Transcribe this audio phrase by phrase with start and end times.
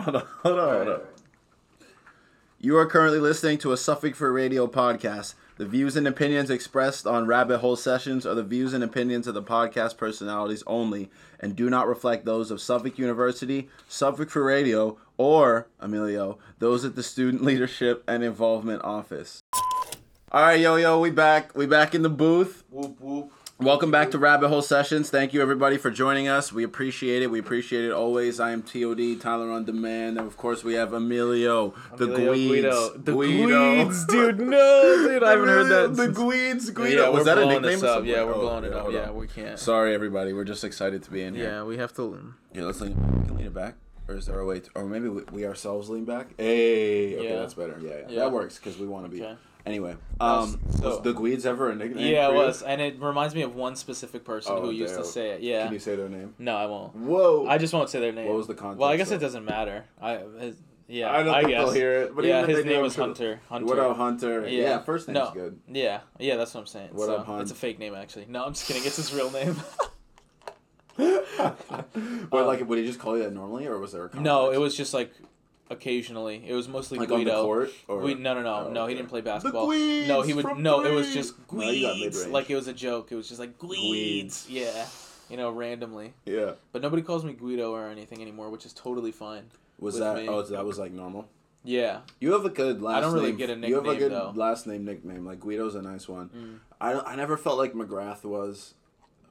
[0.00, 1.00] Hold on, hold on, hold on.
[2.60, 5.34] You are currently listening to a Suffolk Free Radio podcast.
[5.58, 9.34] The views and opinions expressed on Rabbit Hole Sessions are the views and opinions of
[9.34, 14.98] the podcast personalities only and do not reflect those of Suffolk University, Suffolk Free Radio,
[15.16, 19.42] or, Emilio, those at the Student Leadership and Involvement Office.
[20.30, 21.56] All right, yo, yo, we back.
[21.56, 22.62] We back in the booth.
[22.70, 23.32] Whoop whoop.
[23.60, 25.10] Welcome back to Rabbit Hole Sessions.
[25.10, 26.52] Thank you everybody for joining us.
[26.52, 27.26] We appreciate it.
[27.30, 28.38] We appreciate it always.
[28.38, 32.46] I am TOD, Tyler on Demand, and of course we have Emilio, the Emilio Guides.
[32.46, 32.98] Guido.
[32.98, 33.84] The Guido.
[33.84, 34.38] Guides, dude.
[34.48, 35.96] No, dude, I haven't heard that.
[35.96, 37.02] The since- Guides, Guido.
[37.02, 37.84] Yeah, Was that a nickname?
[37.84, 38.04] up.
[38.04, 38.92] Yeah, we're Oh, blowing it up.
[38.92, 39.58] Yeah, we can't.
[39.58, 40.32] Sorry everybody.
[40.32, 41.46] We're just excited to be in here.
[41.50, 42.34] Yeah, we have to.
[42.54, 42.94] Yeah, let's lean.
[43.18, 43.74] We can lean it back,
[44.06, 44.60] or is there a way?
[44.60, 46.28] To, or maybe we, we ourselves lean back.
[46.38, 47.36] Hey, okay, Yeah.
[47.40, 47.76] that's better.
[47.82, 48.18] Yeah, yeah, Yeah.
[48.20, 49.20] that works because we want to be.
[49.24, 49.34] Okay.
[49.68, 52.06] Anyway, How's- um, so- was the Guides ever a nickname?
[52.12, 54.96] Yeah, for it was, and it reminds me of one specific person Oh, who used
[54.96, 55.42] to say it.
[55.42, 55.64] Yeah.
[55.64, 56.34] Can you say their name?
[56.38, 56.94] No, I won't.
[56.96, 57.46] Whoa.
[57.46, 58.26] I just won't say their name.
[58.28, 59.84] What was the context Well, I guess of- it doesn't matter.
[60.00, 60.56] I his,
[60.88, 61.12] yeah.
[61.12, 61.64] I don't I think guess.
[61.64, 62.16] they'll hear it.
[62.16, 63.40] But yeah, his name was Hunter.
[63.48, 63.66] Hunter.
[63.66, 64.48] What up, Hunter?
[64.48, 64.78] Yeah, Yeah.
[64.82, 65.30] first name's No.
[65.34, 65.60] good.
[65.68, 66.88] Yeah, yeah, that's what I'm saying.
[66.92, 67.40] What so, up, Hun?
[67.42, 68.26] It's a fake name, actually.
[68.28, 68.82] No, I'm just kidding.
[68.84, 69.56] It's his real name.
[70.96, 74.24] but like, would he just call you that normally, or was there a context?
[74.24, 75.12] no, it was just like
[75.70, 76.42] occasionally.
[76.46, 77.36] It was mostly like on Guido.
[77.36, 77.70] the court.
[77.88, 78.82] Or We, no, no, no, Oh, no.
[78.84, 78.92] okay.
[78.92, 79.68] He didn't play basketball.
[79.70, 80.42] Guides no, he would.
[80.44, 82.16] from No, it was just No, you got Guides.
[82.16, 82.32] mid-range.
[82.32, 83.12] like it was a joke.
[83.12, 84.46] It was just like Guides.
[84.46, 84.46] Guides.
[84.48, 84.86] Yeah,
[85.30, 86.14] you know, randomly.
[86.24, 86.52] Yeah.
[86.72, 89.44] But nobody calls me Guido or anything anymore, which is totally fine.
[89.78, 90.16] Was that?
[90.16, 90.28] me.
[90.28, 91.28] Oh, that was like normal.
[91.64, 92.00] Yeah.
[92.20, 92.98] You have a good last.
[92.98, 93.36] I don't really name.
[93.36, 93.70] get a nickname.
[93.70, 94.32] You have a good though.
[94.34, 95.26] last name nickname.
[95.26, 96.30] Like Guido's a nice one.
[96.30, 96.58] Mm.
[96.80, 98.74] I I never felt like McGrath was.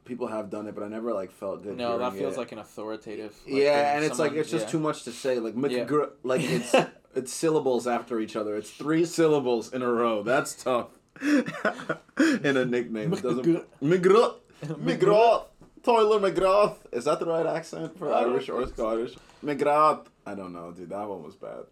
[0.08, 1.76] People have done it, but I never like felt good.
[1.76, 2.40] No, that feels it.
[2.40, 3.36] like an authoritative.
[3.46, 4.72] like, yeah, and it's like it's just yeah.
[4.72, 5.40] too much to say.
[5.40, 5.86] Like Yeah.
[6.24, 6.74] Like it's
[7.16, 8.56] it's syllables after each other.
[8.56, 10.24] It's three syllables in a row.
[10.24, 10.88] That's tough.
[11.22, 13.66] in a nickname, it doesn't.
[13.82, 15.48] McGrath, McGrath,
[15.84, 16.78] Tyler McGrath.
[16.92, 18.66] Is that the right accent for Irish or.
[18.68, 19.16] Scottish?
[19.44, 20.06] McGrath.
[20.26, 20.90] I don't know, dude.
[20.90, 21.66] That one was bad.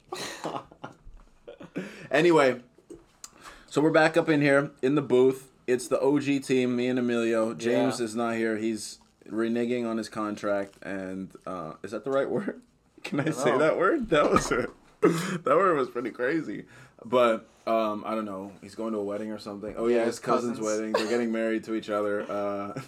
[2.11, 2.61] anyway,
[3.67, 5.51] so we're back up in here in the booth.
[5.67, 7.53] It's the OG team, me and Emilio.
[7.53, 8.05] James Yeah.
[8.05, 8.57] is not here.
[8.57, 12.61] He's reneging on his contract, and uh, is that the right word?
[13.03, 13.57] Can I, say know.
[13.59, 14.09] that word?
[14.09, 14.69] That was it.
[15.01, 16.65] that word was pretty crazy,
[17.03, 18.51] but um, I don't know.
[18.61, 19.73] He's going to a wedding or something.
[19.77, 20.65] Oh yeah, Yeah, his his cousin's cousins.
[20.65, 20.93] wedding.
[20.93, 22.21] They're getting married to each other.
[22.29, 22.79] Uh,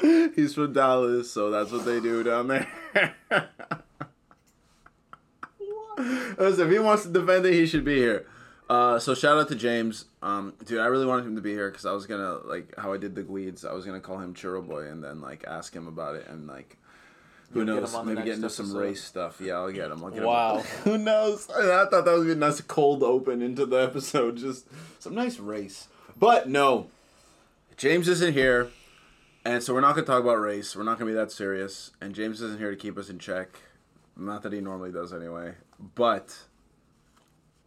[0.34, 2.66] he's from Dallas, so that's what they do down there.
[6.38, 8.26] Listen, if he wants to defend it, he should be here.
[8.68, 10.06] Uh, so shout out to James.
[10.22, 12.92] Um, dude, I really wanted him to be here because I was gonna like how
[12.92, 13.64] I did the Guides.
[13.64, 16.46] I was gonna call him Churro Boy and then like ask him about it and
[16.46, 16.78] like
[17.52, 19.38] who You'll knows the maybe get into some race stuff.
[19.40, 20.02] Yeah, I'll get him.
[20.02, 20.56] I'll get Wow.
[20.58, 20.64] him.
[20.84, 21.48] who knows?
[21.50, 24.38] I, I thought that would be a nice cold open into the episode.
[24.38, 24.66] Just
[24.98, 25.88] some nice race.
[26.16, 26.86] But no,
[27.76, 28.70] James isn't here,
[29.44, 30.74] and so we're not gonna talk about race.
[30.74, 31.90] We're not gonna be that serious.
[32.00, 33.48] And James isn't here to keep us in check.
[34.16, 35.54] Not that he normally does anyway.
[35.94, 36.34] But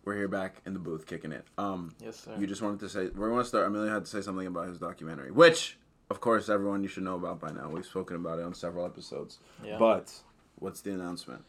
[0.07, 1.45] we're here back in the booth kicking it.
[1.57, 2.35] Um, Yes, sir.
[2.39, 3.67] you just wanted to say we're going to start.
[3.67, 5.77] Emilio had to say something about his documentary, which
[6.09, 7.69] of course everyone you should know about by now.
[7.69, 9.39] We've spoken about it on several episodes.
[9.63, 9.77] Yeah.
[9.77, 10.13] But
[10.55, 11.43] what's the announcement?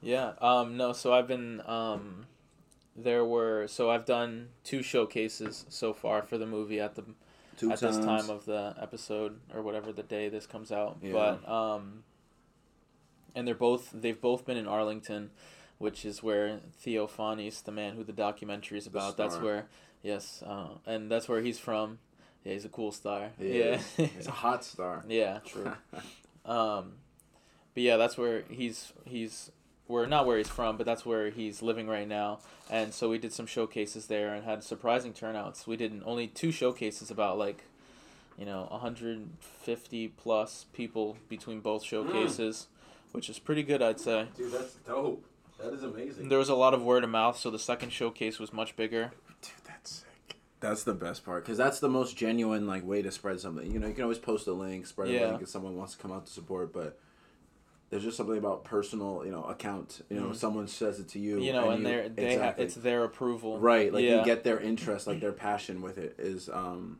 [0.00, 0.32] Yeah.
[0.40, 0.76] Um.
[0.76, 0.92] No.
[0.92, 1.60] So I've been.
[1.66, 2.26] Um.
[2.96, 3.66] There were.
[3.68, 7.04] So I've done two showcases so far for the movie at the
[7.58, 10.98] Two at this time of the episode or whatever the day this comes out.
[11.02, 11.12] Yeah.
[11.12, 12.04] But um.
[13.34, 13.90] And they're both.
[13.92, 15.30] They've both been in Arlington,
[15.78, 19.16] which is where Theo Fanis, the man who the documentary is about.
[19.16, 19.66] That's where.
[20.02, 20.42] Yes.
[20.46, 21.98] Uh, and that's where he's from.
[22.44, 23.30] Yeah, he's a cool star.
[23.38, 23.80] He yeah.
[23.96, 25.04] He's a hot star.
[25.08, 25.38] yeah.
[25.44, 25.72] True.
[26.44, 26.92] Um,
[27.74, 29.50] but yeah, that's where he's he's
[29.86, 32.38] where not where he's from, but that's where he's living right now.
[32.70, 35.66] And so we did some showcases there and had surprising turnouts.
[35.66, 37.64] We did only two showcases about like,
[38.38, 42.68] you know, 150 plus people between both showcases,
[43.12, 44.28] which is pretty good, I'd say.
[44.36, 45.24] Dude, that's dope.
[45.58, 46.28] That is amazing.
[46.28, 49.12] There was a lot of word of mouth, so the second showcase was much bigger.
[49.42, 50.36] Dude, that's sick.
[50.60, 53.70] That's the best part because that's the most genuine like way to spread something.
[53.70, 55.98] You know, you can always post a link, spread a link if someone wants to
[56.02, 56.98] come out to support, but
[57.90, 60.02] there's just something about personal, you know, account.
[60.10, 60.34] You know, Mhm.
[60.36, 63.58] someone says it to you, You know, and, you- they're they ha- it's their approval.
[63.58, 63.92] right.
[63.92, 64.18] Like yeah.
[64.18, 66.48] you get their interest, like their passion with it is.
[66.50, 66.98] um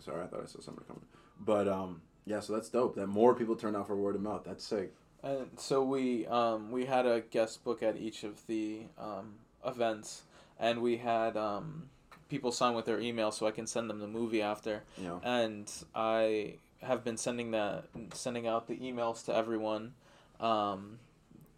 [0.00, 1.04] Sorry, I thought I saw somebody coming,
[1.38, 2.94] but um yeah, so that's dope.
[2.96, 4.42] That more people turn out for word of mouth.
[4.44, 4.94] That's sick.
[5.22, 9.34] And so we um, we had a guest book at each of the um,
[9.66, 10.22] events,
[10.58, 11.90] and we had um,
[12.28, 14.82] people sign with their email so I can send them the movie after.
[14.96, 17.84] Know, And I have been sending that
[18.14, 19.92] sending out the emails to everyone
[20.40, 20.98] um,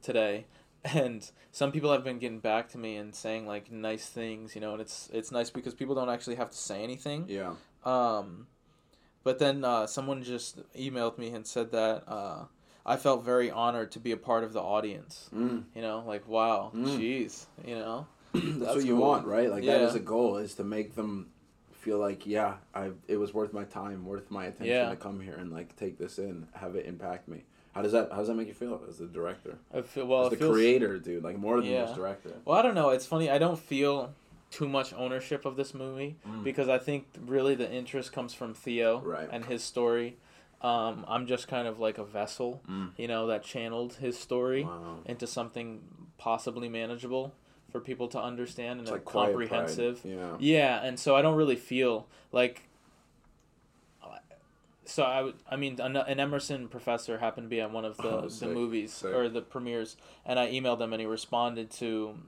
[0.03, 0.47] today,
[0.85, 4.61] and some people have been getting back to me and saying like nice things, you
[4.61, 7.27] know, and it's it's nice because people don't actually have to say anything.
[7.29, 7.55] yeah.
[7.85, 8.47] Um,
[9.25, 12.45] but then uh, someone just emailed me and said that uh,
[12.85, 15.29] I felt very honored to be a part of the audience.
[15.35, 15.65] Mm.
[15.75, 16.99] You know, like wow, Mm.
[16.99, 18.07] jeez, you know.
[18.35, 19.03] that's, That's what you cool.
[19.09, 19.51] want, right?
[19.51, 19.87] Like that Yeah.
[19.87, 21.29] is a goal is to make them
[21.73, 24.89] feel like yeah, I it was worth my time, worth my attention Yeah.
[24.91, 27.45] to come here and like take this in, have it impact me.
[27.73, 29.59] How does that how does that make you feel as the director?
[29.73, 30.25] I feel well.
[30.25, 31.83] as the feels, creator, dude, like more than Yeah.
[31.83, 32.33] just director.
[32.45, 32.91] Well, I don't know.
[32.91, 33.31] It's funny.
[33.31, 34.15] I don't feel
[34.51, 36.45] too much ownership of this movie Mm.
[36.45, 39.29] because I think really the interest comes from Theo Right.
[39.33, 40.17] and his story.
[40.63, 42.91] Um, I'm just kind of like a vessel, Mm.
[42.97, 44.99] you know, that channeled his story Wow.
[45.05, 45.83] into something
[46.19, 47.35] possibly manageable
[47.71, 50.01] for people to understand and like comprehensive.
[50.05, 50.37] Yeah.
[50.39, 52.69] Yeah, and so I don't really feel like.
[54.85, 58.21] So I, I mean, an, Emerson professor happened to be on one of the, Oh,
[58.23, 59.15] the sick, movies sick.
[59.15, 62.19] or the premieres, and I emailed him, and he responded to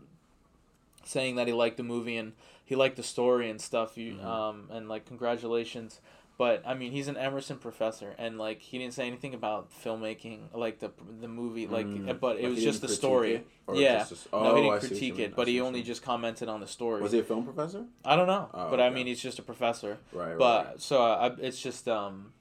[1.05, 2.33] saying that he liked the movie and
[2.65, 3.99] he liked the story and stuff.
[3.99, 4.25] You Mhm.
[4.25, 6.01] um and like congratulations.
[6.37, 10.53] But I mean, he's an Emerson professor, and like he didn't say anything about filmmaking,
[10.53, 10.91] like the
[11.21, 11.87] the movie, like.
[11.87, 12.19] Mm.
[12.19, 13.29] But it Like, was just the story.
[13.35, 13.71] critique it?
[13.71, 14.05] Or Yeah.
[14.33, 17.01] no, oh, he didn't see critique it, but he only just commented on the story.
[17.03, 17.85] Was he a film professor?
[18.05, 19.99] I don't know, Oh, but I mean, he's just a professor.
[20.13, 20.81] Right, But right.
[20.83, 22.33] so I, it's just um,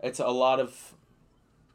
[0.00, 0.94] it's a lot of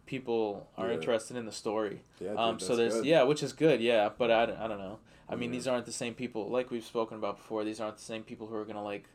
[0.05, 0.93] people are Yeah.
[0.93, 2.01] interested in the story.
[2.19, 3.05] Yeah, um, so there's good.
[3.05, 3.81] yeah, which is good.
[3.81, 4.99] Yeah, but I, don't- I don't know.
[5.29, 5.57] I mean, Yeah.
[5.57, 7.63] these aren't the same people like we've spoken about before.
[7.65, 9.09] These aren't the same people who are gonna like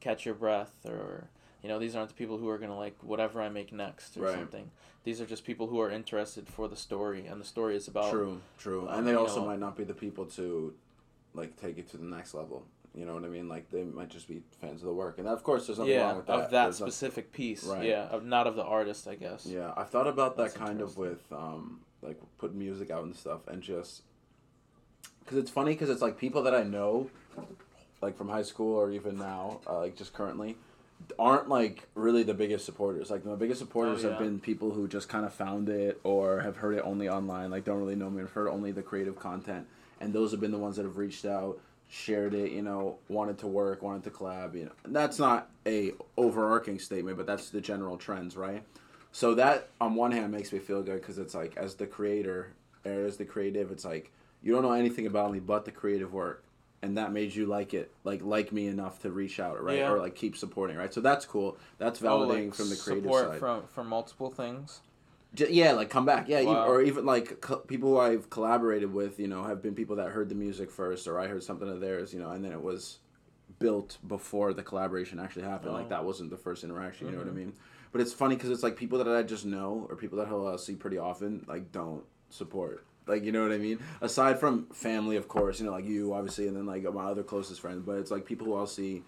[0.00, 1.28] catch your breath or
[1.62, 4.22] you know these aren't the people who are gonna like whatever I make next or
[4.22, 4.34] Right.
[4.34, 4.70] something.
[5.04, 8.10] These are just people who are interested for the story, and the story is about
[8.10, 8.88] True, true.
[8.88, 10.74] um, and they also know- might not be the people to
[11.34, 12.64] like take it to the next level.
[12.94, 13.48] You know what I mean?
[13.48, 16.08] Like they might just be fans of the work, and of course, there's nothing yeah
[16.08, 16.34] wrong with that.
[16.40, 17.64] of that There's specific piece.
[17.64, 17.84] Right.
[17.84, 19.46] Yeah, of, not of the artist, I guess.
[19.46, 23.14] Yeah, I've thought about that That's kind of with um, like putting music out and
[23.14, 24.02] stuff, and just
[25.20, 27.10] because it's funny because it's like people that I know,
[28.00, 30.56] like from high school or even now, uh, like just currently,
[31.18, 33.10] aren't like really the biggest supporters.
[33.10, 36.40] Like the biggest supporters Oh, have been people who just kind of found it or
[36.40, 39.16] have heard it only online, like don't really know me, have heard only the creative
[39.18, 39.66] content,
[40.00, 41.58] and those have been the ones that have reached out,
[41.88, 44.72] shared it, you know, wanted to work, wanted to collab, you know.
[44.84, 48.62] And that's not a overarching statement, but that's the general trends, right?
[49.10, 52.52] So that on one hand makes me feel good because it's like as the creator
[52.84, 54.12] or as the creative, it's like
[54.42, 56.44] you don't know anything about me but the creative work,
[56.82, 59.90] and that made you like it, like like me enough to reach out, right, Yeah.
[59.90, 60.92] or like keep supporting, right?
[60.94, 61.56] So that's cool.
[61.78, 63.38] That's Oh, validating like from the creative support side.
[63.40, 64.80] from from multiple things.
[65.36, 69.20] Yeah, like come back, yeah, even- or even like co- people who I've collaborated with,
[69.20, 71.80] you know, have been people that heard the music first, or I heard something of
[71.80, 72.98] theirs, you know, and then it was
[73.58, 75.72] built before the collaboration actually happened.
[75.74, 75.90] Like Oh.
[75.90, 77.06] that wasn't the first interaction.
[77.08, 77.36] You know what I Mhm.
[77.36, 77.52] mean?
[77.92, 80.46] But it's funny because it's like people that I just know or people that I'll
[80.46, 82.84] uh, see pretty often, like don't support.
[83.08, 83.78] Like you know what I mean?
[84.00, 87.22] Aside from family, of course, you know, like you obviously, and then like my other
[87.22, 87.82] closest friends.
[87.84, 89.02] But it's like people who I'll see.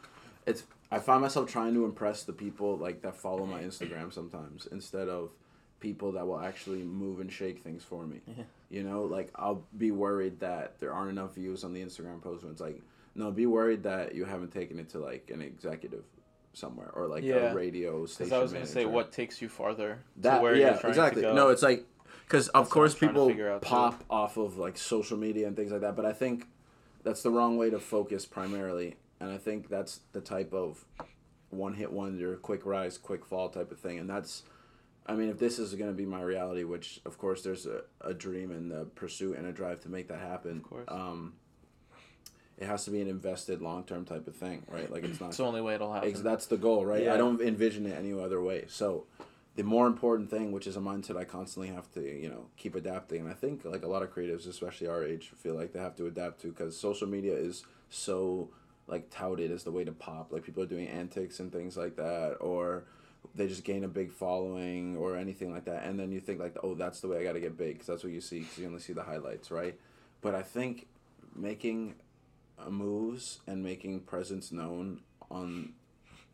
[0.47, 4.67] It's I find myself trying to impress the people like that follow my Instagram sometimes
[4.73, 5.31] instead of
[5.79, 8.21] people that will actually move and shake things for me.
[8.27, 8.45] Yeah.
[8.71, 12.43] You know, like I'll be worried that there aren't enough views on the Instagram post
[12.43, 12.81] when it's like,
[13.15, 16.05] no, be worried that you haven't taken it to like an executive
[16.53, 17.53] somewhere or like Yeah.
[17.53, 18.27] a radio station.
[18.27, 20.91] Because I was gonna say, what takes you farther that to where yeah you're trying
[20.91, 21.35] exactly to go?
[21.35, 21.87] no it's like
[22.31, 23.69] because of what course I'm trying to people out, too.
[23.69, 26.47] pop off of like social media and things like that but i think
[27.03, 30.85] that's the wrong way to focus primarily and i think that's the type of
[31.51, 34.45] one hit wonder quick rise quick fall type of thing and that's
[35.07, 37.83] i mean if this is going to be my reality which of course there's a,
[38.03, 40.85] a dream and a pursuit and a drive to make that happen Of course.
[40.89, 41.33] um
[42.59, 45.39] it has to be an invested long-term type of thing right like it's not it's
[45.39, 46.13] the only way it'll happen.
[46.23, 47.05] That's the goal, right?
[47.05, 47.15] Yeah.
[47.15, 48.67] I don't envision it any other way.
[48.69, 49.07] So,
[49.61, 52.75] the more important thing, which is a mindset I constantly have to, you know, keep
[52.75, 53.21] adapting.
[53.21, 55.95] And I think like a lot of creatives, especially our age, feel like they have
[55.97, 58.49] to adapt to because social media is so
[58.87, 60.33] like touted as the way to pop.
[60.33, 62.85] Like people are doing antics and things like that, or
[63.35, 65.85] they just gain a big following or anything like that.
[65.85, 67.89] And then you think like, oh, that's the way I got to get big because
[67.89, 69.79] that's what you see because you only see the highlights, right?
[70.23, 70.87] But I think
[71.37, 71.97] making
[72.67, 75.75] moves and making presence known on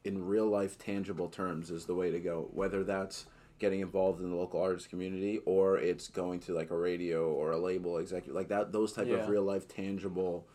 [0.06, 3.26] in real life tangible terms is the way to go whether that's
[3.58, 7.52] getting involved in the local artist community or it's going to like a radio or
[7.52, 9.16] a label executive like that those type Yeah.
[9.16, 10.46] of real life tangible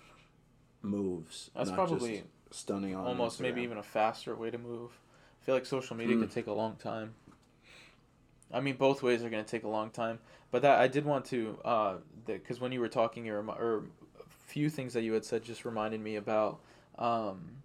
[0.82, 4.92] moves That's probably stunning on Almost maybe even a faster way to move.
[5.42, 6.22] I feel like social media Hmm.
[6.22, 7.14] could take a long time.
[8.54, 10.20] I mean, both ways are going to take a long time.
[10.52, 13.86] But that I did want to, uh, because when you were talking, your or
[14.20, 16.60] a few things that you had said just reminded me about,
[17.00, 17.64] um,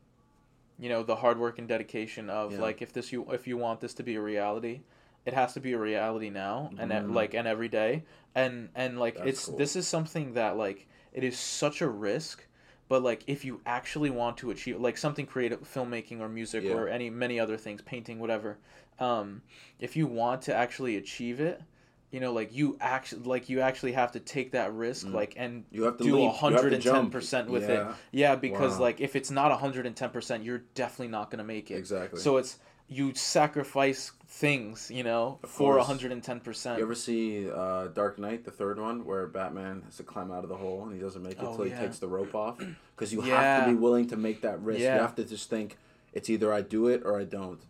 [0.78, 2.60] you know, the hard work and dedication of Yeah.
[2.60, 4.82] like if this you if you want this to be a reality,
[5.24, 7.12] it has to be a reality now and Mhm.
[7.14, 8.04] like and every day
[8.34, 9.56] and and like That's it's cool.
[9.58, 12.46] this is something that like it is such a risk
[12.88, 16.74] but like if you actually want to achieve like something creative filmmaking or music Yeah.
[16.74, 18.58] or any many other things painting whatever
[19.00, 19.42] um
[19.80, 21.60] if you want to actually achieve it
[22.10, 25.64] you know, like you actually like you actually have to take that risk, like and
[25.70, 26.22] You have to do leap.
[26.22, 27.12] You a to hundred and ten jump.
[27.12, 27.90] percent with Yeah.
[27.90, 27.96] it.
[28.12, 28.80] Yeah, because Wow.
[28.82, 31.74] like if it's not hundred and ten percent, you're definitely not gonna make it.
[31.74, 32.20] Exactly.
[32.20, 32.58] So it's
[32.88, 35.86] you sacrifice things, you know, Of for course.
[35.86, 36.78] hundred and ten percent.
[36.78, 40.44] You ever see uh, Dark Knight, the third one, where Batman has to climb out
[40.44, 41.78] of the hole and he doesn't make it Oh, until yeah.
[41.80, 42.58] he takes the rope off?
[42.96, 44.80] Because you have to be willing to make that risk.
[44.80, 44.94] Yeah.
[44.94, 45.76] You have to just think
[46.14, 47.60] it's either I do it or I don't.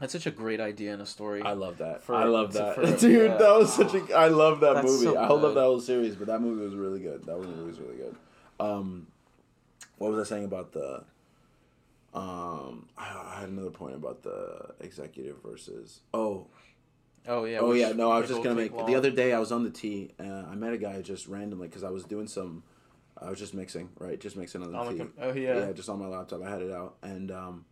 [0.00, 1.40] That's such a great idea in a story.
[1.42, 2.02] I love that.
[2.02, 3.30] For- I love that, for- dude.
[3.30, 3.36] yeah.
[3.38, 4.14] That was such a.
[4.14, 5.04] I love that That's movie.
[5.06, 7.24] so I love that whole series, but that movie was really good.
[7.24, 8.14] That movie was really good.
[8.60, 9.06] Um,
[9.98, 11.04] what was I saying about the?
[12.14, 13.04] Um, I,
[13.36, 16.00] I had another point about the executive versus.
[16.14, 16.46] Oh,
[17.28, 17.58] oh yeah.
[17.60, 17.92] oh yeah.
[17.92, 18.72] No, I was just gonna make.
[18.72, 18.86] long.
[18.86, 20.12] The other day, I was on the T.
[20.18, 22.62] and I met a guy just randomly because I was doing some.
[23.20, 24.20] I was just mixing, right?
[24.20, 24.98] Just mixing on the On the T.
[24.98, 25.58] com- oh, yeah.
[25.66, 26.42] Yeah, just on my laptop.
[26.42, 27.64] I had it out, and um,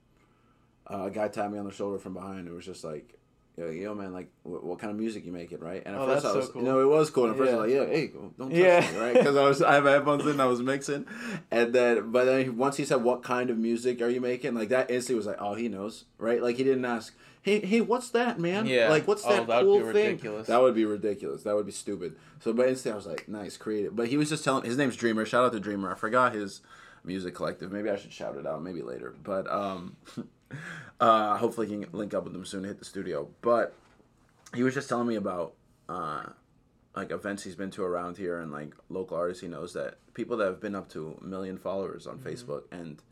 [0.90, 2.46] uh, a guy tapped me on the shoulder from behind.
[2.48, 3.18] It was just like,
[3.56, 5.82] yo, yo man, like, what, what kind of music you making, right?
[5.86, 6.62] And at Oh, first I was, so cool.
[6.62, 7.24] you know, it was cool.
[7.24, 8.92] And at first I was like, yeah, hey, don't touch Yeah.
[8.92, 9.14] me, right?
[9.14, 11.06] Because I was, I have headphones in, I was mixing,
[11.50, 14.54] and then, but then once he said, what kind of music are you making?
[14.54, 16.42] Like that instantly was like, oh, he knows, right?
[16.42, 18.66] Like he didn't ask, hey, hey, what's that, man?
[18.66, 18.88] Yeah.
[18.88, 20.06] Like what's Oh, that that would cool be thing?
[20.06, 20.46] ridiculous.
[20.48, 21.42] That would be ridiculous.
[21.44, 22.16] That would be stupid.
[22.40, 23.94] So, but instantly I was like, nice, creative.
[23.94, 25.24] But he was just telling, his name's Dreamer.
[25.24, 25.92] Shout out to Dreamer.
[25.92, 26.60] I forgot his
[27.04, 27.70] music collective.
[27.72, 28.62] Maybe I should shout it out.
[28.62, 29.14] Maybe later.
[29.22, 29.96] But um,
[31.00, 33.28] uh, hopefully he can link up with him soon to hit the studio.
[33.42, 33.74] But
[34.54, 35.54] he was just telling me about
[35.88, 36.24] uh,
[36.96, 40.36] like events he's been to around here and like local artists he knows that people
[40.38, 43.02] that have been up to a million followers on Facebook and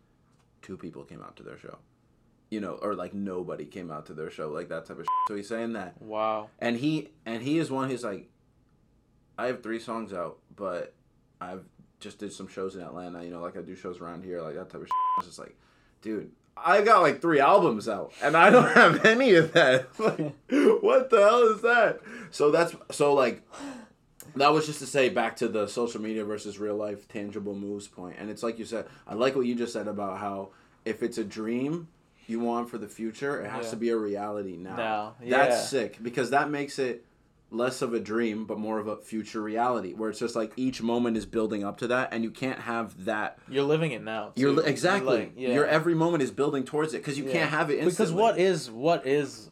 [0.63, 1.79] two people came out to their show.
[2.51, 5.05] You know, or like nobody came out to their show, like that type of.
[5.05, 5.09] Shit.
[5.29, 6.51] So he's saying that Wow.
[6.59, 8.29] and he and he is one who's like
[9.39, 10.93] i have three songs out but
[11.41, 11.65] i've
[12.03, 14.55] just did some shows in atlanta you know like i do shows around here like
[14.55, 14.93] that type of shit.
[14.93, 15.57] i was just like
[16.03, 20.19] dude i got like three albums out and i don't have any of that like
[20.83, 23.41] what the hell is that so that's so like
[24.37, 27.87] that was just to say back to the social media versus real life tangible moves
[27.89, 30.49] point and it's like you said i like what you just said about how
[30.85, 31.89] if it's a dream
[32.27, 33.71] you want for the future it has Yeah.
[33.71, 35.39] to be a reality now Now, yeah.
[35.39, 37.05] that's sick because that makes it
[37.53, 40.81] less of a dream but more of a future reality where it's just like each
[40.83, 44.33] moment is building up to that and you can't have that You're living it now.
[44.37, 45.53] you're li- exactly like- yeah.
[45.53, 47.33] your every moment is building towards it because you Yeah.
[47.33, 47.93] can't have it instantly.
[47.93, 49.51] because what is what is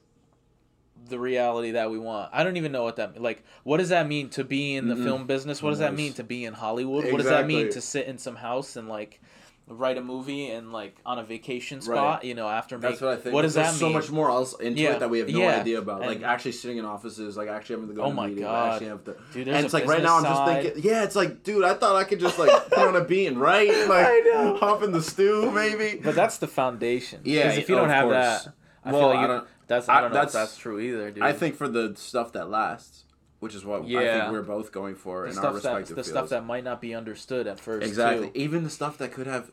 [1.09, 2.31] the reality that we want?
[2.33, 3.43] I don't even know what that like.
[3.65, 5.03] What does that mean to be in the Mm-mm.
[5.05, 5.61] film business?
[5.61, 7.05] What does that mean to be in Hollywood?
[7.11, 9.21] What does that mean to sit in some house and like
[9.71, 11.85] write a movie and like on a vacation Right.
[11.85, 12.25] spot?
[12.25, 13.35] You know, after that's make, what I think.
[13.35, 14.95] What does There's that so much more else into Yeah.
[14.95, 15.61] it that we have no Yeah.
[15.61, 16.01] idea about.
[16.01, 18.73] like actually sitting in offices, like actually having to go Oh to my meetings, God.
[18.73, 19.17] actually have to.
[19.33, 21.95] Dude, and it's like right now I'm just thinking, yeah, it's like, dude, I thought
[21.97, 23.69] I could just like put on a bean, right?
[23.89, 24.57] Like I know.
[24.57, 26.01] hop in the stew, maybe.
[26.03, 27.21] But that's the foundation.
[27.25, 28.15] Yeah, if you of don't have course.
[28.45, 28.53] that,
[28.85, 30.57] I Well, feel like I you, don't- that's I- I don't know that's- if that's
[30.57, 31.23] true either, dude.
[31.23, 33.05] I think for the stuff that lasts,
[33.41, 35.95] which is what I think we're both going for the in our stuff that the
[35.95, 36.09] fields.
[36.11, 37.87] stuff that might not be understood at first.
[37.87, 38.33] exactly Too.
[38.35, 39.51] even the stuff that could have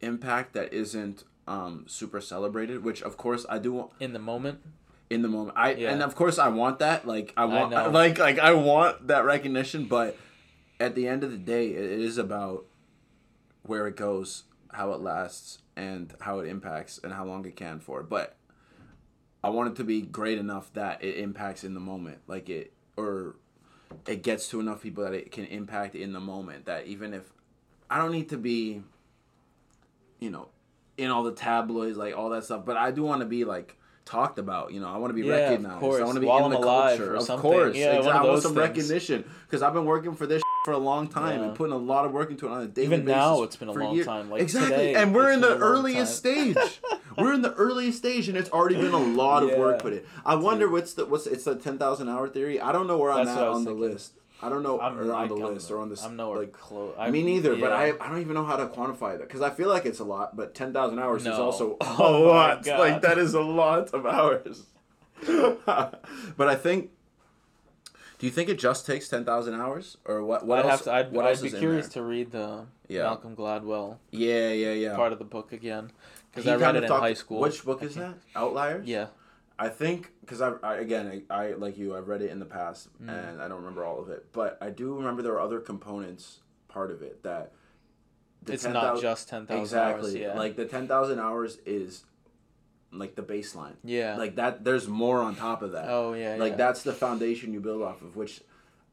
[0.00, 4.60] impact that isn't um, super celebrated which of course i do want In the moment.
[5.10, 5.90] in the moment i Yeah.
[5.92, 7.88] and of course i want that like i want know.
[8.02, 10.16] like like i want that recognition but
[10.78, 12.66] at the end of the day it is about
[13.62, 17.80] where it goes how it lasts and how it impacts and how long it can
[17.80, 18.36] for but
[19.42, 22.72] i want it to be great enough that it impacts in the moment like it
[22.96, 23.36] or
[24.06, 27.32] it gets to enough people that it can impact in the moment that even if
[27.88, 28.82] i don't need to be
[30.20, 30.48] you know
[30.96, 33.76] in all the tabloids like all that stuff but i do want to be like
[34.04, 36.00] talked about you know i want to be Yeah, of recognized course.
[36.00, 37.42] i want to be While in I'm the culture or of something.
[37.42, 38.10] course Yeah, exactly.
[38.12, 38.68] i want some things.
[38.68, 41.46] recognition because i've been working for this for a long time Yeah.
[41.48, 43.56] and putting a lot of work into it on a daily Even basis now, it's
[43.56, 44.06] been a long years.
[44.06, 44.28] time.
[44.30, 46.56] Like exactly today, and we're in the earliest stage
[47.18, 50.02] we're in the earliest stage and it's already been a lot of work put in
[50.26, 53.28] i wonder what's the what's it's the 10000 hour theory i don't know where i'm
[53.28, 55.54] at what I was on the list i don't know I'm, or on the I'm-
[55.54, 56.94] list or on this I'm nowhere like close.
[56.98, 57.72] I, me neither, but.
[57.72, 60.04] I, I don't even know how to quantify that because I feel like it's a
[60.04, 62.66] lot, but 10,000 hours is also oh a Oh lot.
[62.66, 64.66] Like, that is a lot of hours.
[65.26, 66.90] but I think,
[68.18, 69.96] do you think it just takes 10,000 hours?
[70.04, 70.70] Or what, what I'd else?
[70.72, 70.92] have to.
[70.92, 73.02] I'd, what I'd else be curious to read the Yeah.
[73.04, 74.94] Malcolm Gladwell Yeah, yeah, yeah.
[74.96, 75.90] part of the book again
[76.30, 77.40] because I read it in talked- high school.
[77.40, 78.14] Which book is that?
[78.36, 78.86] Outliers?
[78.86, 79.06] Yeah.
[79.58, 82.44] I think because I, I again I, I like you I've read it in the
[82.46, 83.08] past Mm.
[83.30, 86.40] and I don't remember all of it, but I do remember there were other components
[86.68, 87.52] part of it that
[88.46, 90.14] It's 10,000 not just ten thousand exactly hours.
[90.14, 90.34] Yeah.
[90.38, 92.04] like the ten thousand hours is
[92.92, 93.74] like the baseline.
[93.84, 94.16] yeah.
[94.16, 95.86] Like that, there's more on top of that.
[95.88, 96.36] oh yeah.
[96.36, 96.56] like yeah.
[96.56, 98.16] that's the foundation you build off of.
[98.16, 98.40] Which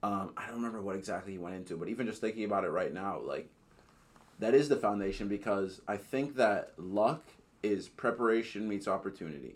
[0.03, 2.69] um, I don't remember what exactly he went into, but even just thinking about it
[2.69, 3.49] right now, like
[4.39, 7.23] that is the foundation because I think that luck
[7.63, 9.55] is preparation meets opportunity,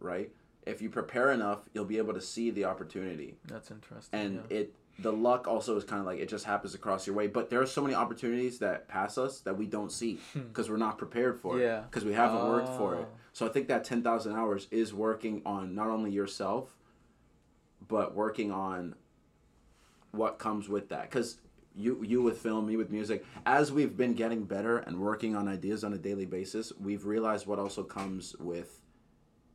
[0.00, 0.30] right?
[0.68, 3.36] If you prepare enough, you'll be able to see the opportunity.
[3.46, 4.20] That's interesting.
[4.20, 4.58] And yeah.
[4.58, 7.28] it the luck also is kind of like it just happens across your way.
[7.28, 10.76] But there are so many opportunities that pass us that we don't see because we're
[10.76, 11.58] not prepared for it.
[11.58, 11.64] Hmm.
[11.64, 11.80] Yeah.
[11.80, 13.06] Because we haven't worked for it.
[13.08, 13.16] Oh.
[13.32, 16.76] So I think that ten thousand hours is working on not only yourself,
[17.86, 18.94] but working on
[20.10, 21.02] what comes with that.
[21.02, 21.38] Because
[21.74, 25.48] you you with film, me with music, as we've been getting better and working on
[25.48, 28.82] ideas on a daily basis, we've realized what also comes with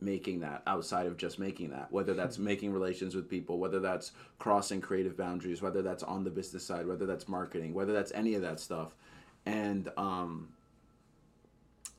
[0.04, 4.12] making that outside of just making that whether that's making relations with people whether that's
[4.40, 8.36] crossing creative boundaries whether that's on the business side whether that's marketing whether that's any
[8.36, 8.94] of that stuff.
[9.46, 10.50] And um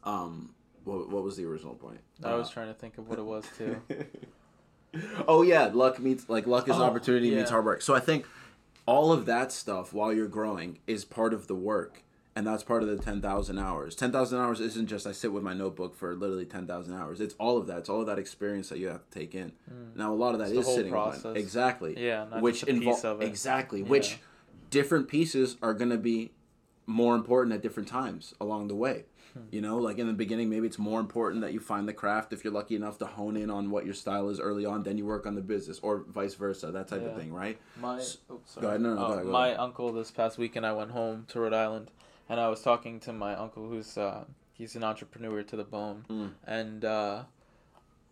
[0.04, 2.00] um what, what was the original point?
[2.22, 3.80] I was Uh, trying to think of what it was too.
[5.26, 7.38] oh yeah luck meets like luck is Oh, opportunity yeah.
[7.38, 7.82] meets hard work.
[7.82, 8.26] So i think
[8.86, 12.02] all of that stuff while you're growing is part of the work
[12.36, 13.94] and that's part of the 10,000 hours.
[13.94, 17.20] 10,000 hours isn't just I sit with my notebook for literally 10,000 hours.
[17.20, 17.78] It's all of that.
[17.78, 19.52] It's all of that experience that you have to take in.
[19.94, 20.50] Now a lot of that.
[20.50, 21.94] It's is sitting with my- exactly.
[21.96, 23.28] Yeah, not which just a piece of it.
[23.28, 23.88] exactly, Yeah.
[23.88, 24.18] which
[24.70, 26.32] different pieces are going to be
[26.86, 29.04] more important at different times along the way.
[29.32, 29.40] Hmm.
[29.50, 32.32] You know, like in the beginning, maybe it's more important that you find the craft
[32.32, 34.98] if you're lucky enough to hone in on what your style is early on, then
[34.98, 37.58] you work on the business, or vice versa, that type of thing, right?
[37.80, 38.00] My
[38.30, 38.66] oh, sorry.
[38.66, 41.54] ahead, no, no, Uh, ahead, my uncle this past weekend I went home to Rhode
[41.54, 41.90] Island,
[42.28, 46.04] and I was talking to my uncle who's uh, he's an entrepreneur to the bone,
[46.08, 46.30] Mm.
[46.46, 47.22] and uh,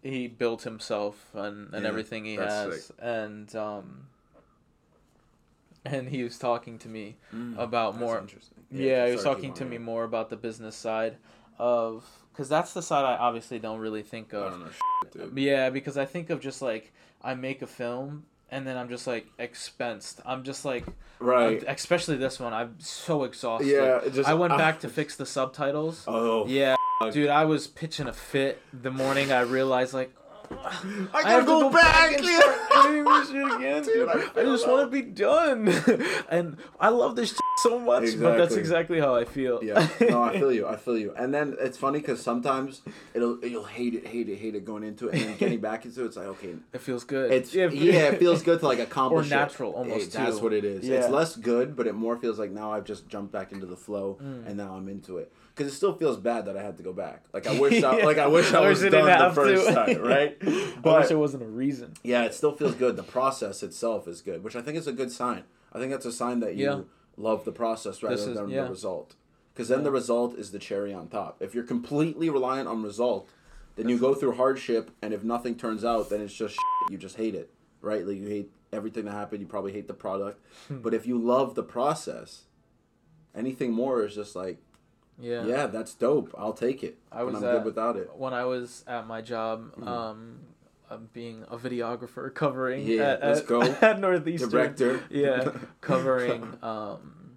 [0.03, 4.09] he built himself and, and Yeah, everything he has, and um,
[5.85, 8.19] and he was talking to me Mm, about that's more.
[8.19, 8.65] interesting.
[8.71, 11.17] Yeah, he was talking to me more about the business side
[11.59, 14.51] of because that's the side I obviously don't really think I of.
[14.53, 15.31] don't know, shit.
[15.37, 16.93] Yeah, because I think of just like
[17.23, 20.21] I make a film and then I'm just like expensed.
[20.25, 20.85] I'm just like
[21.19, 21.63] Right.
[21.65, 22.53] I'm- especially this one.
[22.53, 23.69] I'm so exhausted.
[23.69, 24.59] Yeah, just- I went ah.
[24.59, 26.05] back to fix the subtitles.
[26.07, 26.77] Oh, Yeah,
[27.11, 30.15] dude, I was pitching a fit the morning I realized like
[30.51, 32.41] I I have to go back and yeah.
[32.41, 34.09] start editing this shit again, Dude, dude.
[34.09, 35.69] I I, just want to be done,
[36.29, 38.03] and I love this shit so much.
[38.19, 38.59] But that's Exactly.
[38.61, 39.63] exactly how I feel.
[39.63, 40.67] yeah, no, I feel you.
[40.67, 41.13] I feel you.
[41.17, 42.83] And then it's funny because sometimes
[43.15, 45.85] it'll you'll hate it, hate it, hate it going into it, and then getting back
[45.85, 47.31] into it, it's like okay, it feels good.
[47.31, 49.27] it's yeah, it feels good to like accomplish.
[49.27, 49.31] it.
[49.31, 50.87] natural almost, Hey, That's what it is.
[50.89, 50.97] Yeah.
[50.97, 53.77] It's less good, but it more feels like now I've just jumped back into the
[53.77, 54.47] flow, Mm.
[54.47, 55.33] and now I'm into it.
[55.55, 57.25] Because it still feels bad that I had to go back.
[57.35, 59.67] Like I wish, I, like I wish I, was wish I didn't done the first
[59.67, 59.75] to.
[59.75, 60.39] time, right?
[60.41, 61.93] I wish But there wasn't a reason.
[62.03, 62.97] yeah, it still feels good.
[62.97, 65.43] The process itself is good, which I think is a good sign.
[65.73, 66.81] I think that's a sign that you Yeah.
[67.17, 68.65] Love the process rather is- than yeah.
[68.65, 69.15] the result.
[69.55, 71.37] Because then the result is the cherry on top.
[71.43, 73.29] If you're completely reliant on result,
[73.77, 76.91] then you go through hardship, and if nothing turns out, then it's just shit.
[76.91, 77.51] you just hate it,
[77.83, 78.07] right?
[78.07, 79.43] Like you hate everything that happened.
[79.43, 80.41] You probably hate the product.
[80.69, 80.79] Hmm.
[80.81, 82.45] but if you love the process,
[83.35, 84.57] anything more is just like,
[85.19, 85.45] Yeah.
[85.45, 86.35] yeah, that's dope.
[86.39, 86.97] I'll take it.
[87.11, 88.11] I was I'm at- good without it.
[88.17, 90.52] when I was at my job, um, uh,
[90.99, 93.63] being a videographer covering Yeah, at, let's at, go.
[93.81, 94.51] at Northeastern.
[94.51, 95.05] Director.
[95.11, 97.33] Yeah, covering um,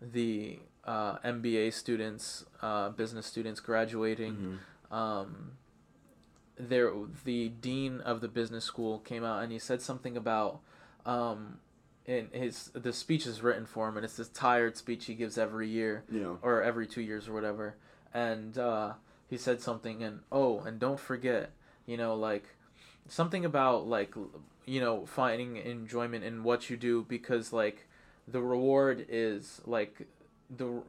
[0.00, 4.60] the uh, MBA students, uh, business students graduating.
[4.92, 4.96] Mhm.
[4.96, 5.52] Um,
[6.58, 6.92] there,
[7.24, 10.60] the dean of the business school came out and he said something about.
[11.04, 11.58] Um,
[12.06, 15.36] in his the speech is written for him and it's this tired speech he gives
[15.36, 16.38] every year know.
[16.40, 17.74] or every two years or whatever.
[18.14, 18.92] And uh,
[19.28, 21.50] he said something, and oh, and don't forget,
[21.84, 22.44] you know, like
[23.08, 24.14] something about like
[24.64, 27.86] you know finding enjoyment in what you do because like
[28.28, 30.06] the reward is like
[30.54, 30.82] the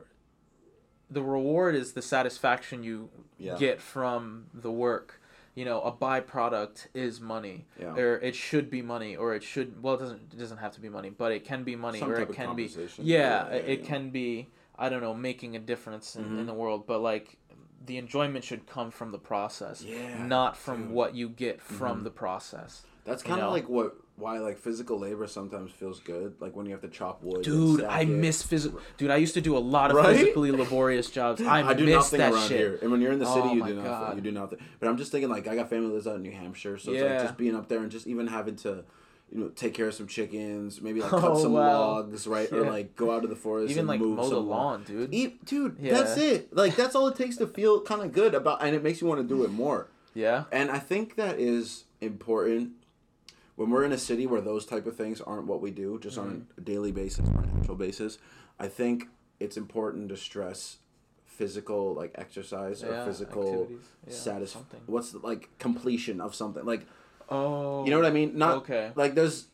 [1.09, 3.55] the reward is the satisfaction you Yeah.
[3.57, 5.21] get from the work.
[5.55, 7.95] You know, a byproduct is money, Yeah.
[7.95, 9.81] or it should be money, or it should.
[9.81, 10.33] Well, it doesn't.
[10.33, 12.55] It doesn't have to be money, but it can be money, Some or it can
[12.55, 12.65] be
[12.99, 14.49] yeah, Yeah, it can be
[14.79, 16.39] i don't know making a difference in, Mhm.
[16.41, 17.35] in the world but like
[17.85, 20.91] the enjoyment should come from the process Yeah, not from dude.
[20.91, 22.03] what you get from Mhm.
[22.05, 26.33] the process That's kind of like what why like physical labor sometimes feels good.
[26.39, 27.43] Like when you have to chop wood.
[27.43, 28.09] dude i it.
[28.09, 30.15] miss physical dude i used to do a lot of Right?
[30.17, 33.11] physically laborious jobs i, I do miss nothing that around shit here, and when you're
[33.11, 34.15] in the city, Oh you do nothing.
[34.17, 34.59] You do nothing.
[34.79, 36.91] But I'm just thinking, like, I got family that lives out in New Hampshire, so
[36.91, 37.23] it's like Yeah.
[37.23, 38.83] just being up there and just even having to,
[39.31, 41.79] you know, take care of some chickens, maybe like Oh, cut some wow.
[41.79, 44.39] logs, right, or like go out to the forest, even and like move mow the
[44.39, 45.93] lawn dude Eat, dude, Yeah.
[45.95, 46.55] that's it.
[46.55, 49.07] Like that's all it takes to feel kind of good about, and it makes you
[49.07, 49.87] want to do it more.
[50.13, 52.71] yeah And I think that is important
[53.57, 56.17] when we're in a city where those type of things aren't what we do, just
[56.17, 56.61] on Mm-hmm.
[56.61, 58.17] a daily basis or an actual basis.
[58.59, 59.07] I think
[59.39, 60.77] it's important to stress
[61.25, 66.65] physical like exercise yeah or physical yeah, satis- something What's the, like completion of something?
[66.65, 66.87] Like
[67.29, 68.37] oh you know what I mean?
[68.37, 69.47] Not okay like there's.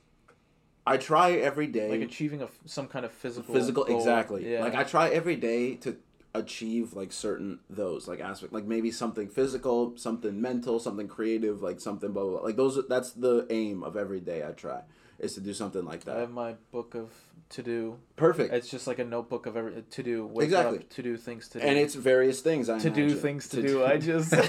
[0.86, 3.98] I try every day like achieving a, some kind of physical physical goal.
[3.98, 5.96] exactly yeah like i try every day to
[6.36, 11.80] achieve like certain those like aspect like maybe something physical something mental something creative like
[11.80, 12.42] something blah, blah, blah.
[12.42, 14.82] like those that's the aim of every day i try
[15.20, 17.12] is to do something like that I have my book of
[17.50, 18.00] to do.
[18.16, 20.32] perfect It's just like a notebook of every uh, to do.
[20.40, 20.80] Exactly.
[20.80, 21.66] Up, to do things to do.
[21.66, 23.86] and it's various things I to do things to, do.
[23.86, 24.34] I just.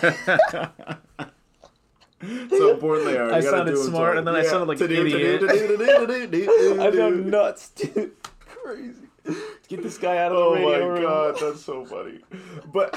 [2.50, 3.32] so important they are.
[3.32, 6.80] I sounded smart, and then I sounded like an do, to do, idiot.
[6.80, 7.10] I do.
[7.24, 8.12] nuts, dude.
[8.46, 9.08] Crazy.
[9.68, 11.02] Get this guy out of the Oh my room.
[11.02, 12.20] god, that's so funny.
[12.72, 12.92] But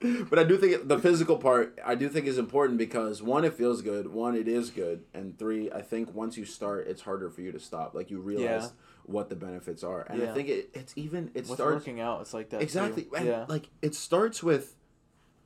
[0.30, 3.54] but I do think the physical part I do think is important because one, it
[3.54, 4.12] feels good.
[4.12, 7.50] One, it is good, and three, I think once you start, it's harder for you
[7.52, 7.94] to stop.
[7.94, 8.68] Like you realize Yeah.
[9.04, 12.20] what the benefits are, and I think it, it's even it With starts working out,
[12.22, 12.58] it's like that.
[12.58, 12.62] too.
[12.64, 13.08] exactly.
[13.16, 13.44] And Yeah.
[13.48, 14.76] like it starts with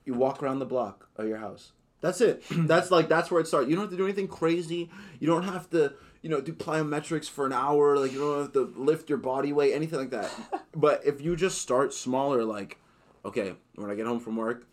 [0.05, 1.73] you walk around the block of your house.
[2.07, 2.43] That's it.
[2.51, 3.69] that's like that's where it starts.
[3.69, 4.91] You don't have to do anything crazy.
[5.21, 5.93] You don't have to,
[6.23, 7.97] you know, do plyometrics for an hour.
[7.99, 10.31] Like you don't have to lift your body weight, anything like that.
[10.75, 12.79] but if you just start smaller, like,
[13.25, 14.67] okay, when I get home from work,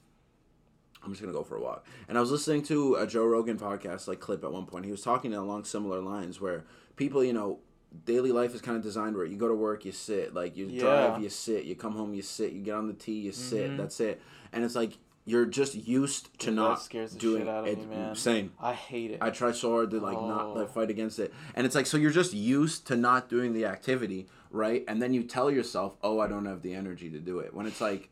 [1.03, 1.85] I'm just gonna go for a walk.
[2.07, 4.85] And I was listening to a Joe Rogan podcast like clip at one point.
[4.85, 6.63] He was talking along similar lines where
[6.95, 7.59] people, you know,
[8.05, 10.65] daily life is kind of designed where you go to work, you sit, like you
[10.67, 10.79] Yeah.
[10.81, 13.71] drive, you sit, you come home, you sit, you get on the T, you sit.
[13.71, 13.77] Mhm.
[13.77, 14.21] That's it.
[14.51, 17.77] And it's like you're just used to not scares the doing shit out of it.
[17.79, 18.15] me, man.
[18.15, 18.51] Same.
[18.59, 19.19] I hate it.
[19.21, 20.53] I try so hard to like not Oh.
[20.53, 23.65] like fight against it, and it's like so you're just used to not doing the
[23.65, 24.83] activity, right?
[24.87, 27.65] And then you tell yourself, "Oh, I don't have the energy to do it." When
[27.65, 28.09] it's like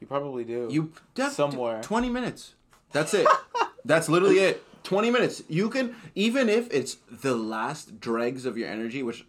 [0.00, 0.68] you probably do.
[0.70, 1.82] you def- Somewhere.
[1.82, 2.54] twenty minutes.
[2.92, 3.26] That's it.
[3.84, 4.62] That's literally it.
[4.82, 5.42] Twenty minutes.
[5.48, 9.26] You can even if it's the last dregs of your energy, which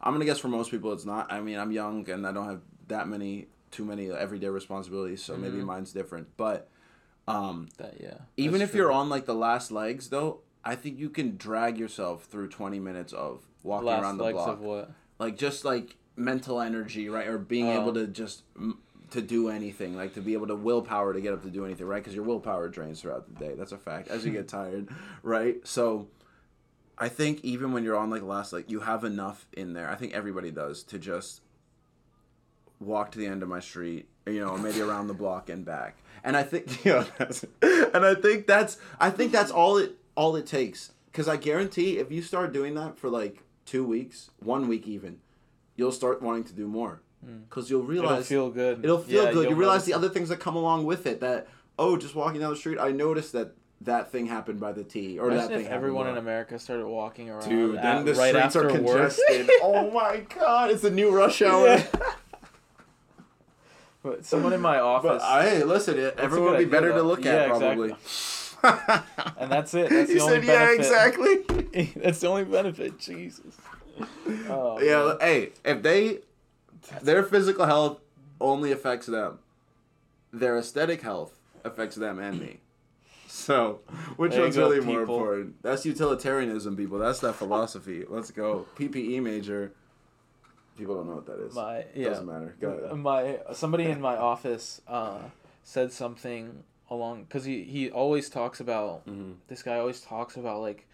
[0.00, 1.30] I'm gonna guess for most people it's not.
[1.32, 3.46] I mean, I'm young and I don't have that many
[3.76, 5.64] too many everyday responsibilities, so maybe Mhm.
[5.66, 6.28] mine's different.
[6.36, 6.68] But
[7.28, 8.18] um, that yeah.
[8.36, 12.24] even if you're on like the last legs though, I think you can drag yourself
[12.24, 14.48] through 20 minutes of walking last around the block.
[14.48, 14.90] of what?
[15.18, 17.26] Like just like mental energy, right?
[17.26, 17.80] Or being Oh.
[17.82, 18.42] able to just
[19.10, 21.86] to do anything, like to be able to willpower to get up to do anything,
[21.86, 22.02] right?
[22.02, 23.54] Because your willpower drains throughout the day.
[23.54, 24.08] That's a fact.
[24.08, 24.88] As you get tired,
[25.22, 25.64] right?
[25.66, 26.08] So
[26.98, 29.90] I think even when you're on like last like you have enough in there.
[29.90, 31.42] I think everybody does to just
[32.80, 35.96] walk to the end of my street, you know, maybe around the block and back.
[36.24, 39.96] And I think, you know, that's, and I think that's, I think that's all it,
[40.14, 40.92] all it takes.
[41.10, 45.18] Because I guarantee, if you start doing that for like two weeks, one week even,
[45.76, 47.00] you'll start wanting to do more.
[47.24, 47.38] Hmm.
[47.48, 48.84] Because you'll realize It'll feel good.
[48.84, 49.48] it'll feel Yeah, good.
[49.48, 51.20] You realize the other things that come along with it.
[51.20, 54.84] That oh, just walking down the street, I noticed that that thing happened by the
[54.84, 55.60] T, or that Imagine thing.
[55.60, 57.48] if happened everyone in America started walking around.
[57.48, 59.50] Dude, then the right streets are congested.
[59.62, 61.66] oh my god, it's a new rush hour.
[61.66, 61.86] Yeah.
[64.06, 67.02] But someone in my office, But hey, listen, it, everyone would be better to though.
[67.02, 67.90] look Yeah, at probably.
[69.38, 69.90] and that's it.
[69.90, 70.78] That's he the only said, "Yeah, benefit.
[70.80, 72.98] exactly." that's the only benefit.
[72.98, 73.54] Jesus.
[74.48, 75.16] Oh, yeah, man.
[75.20, 76.18] hey, if they
[77.02, 78.00] their physical health
[78.40, 79.38] only affects them,
[80.32, 82.60] their aesthetic health affects them and me.
[83.28, 83.80] So,
[84.16, 85.62] which There one's go, really more important?
[85.62, 86.98] That's utilitarianism, people.
[86.98, 88.04] That's that philosophy.
[88.08, 88.66] Let's go.
[88.76, 89.72] PPE major.
[90.76, 91.54] People don't know what that is.
[91.54, 92.10] My yeah.
[92.10, 92.54] Doesn't matter.
[92.60, 92.96] Go ahead.
[92.98, 95.18] My somebody in my office uh,
[95.64, 99.36] said something along because he he always talks about Mhm.
[99.48, 100.86] this guy always talks about like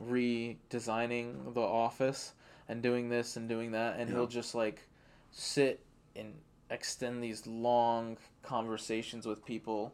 [0.00, 2.32] redesigning the office
[2.68, 4.16] and doing this and doing that and Yeah.
[4.16, 4.86] he'll just like
[5.32, 5.84] sit
[6.16, 6.34] and
[6.70, 9.92] extend these long conversations with people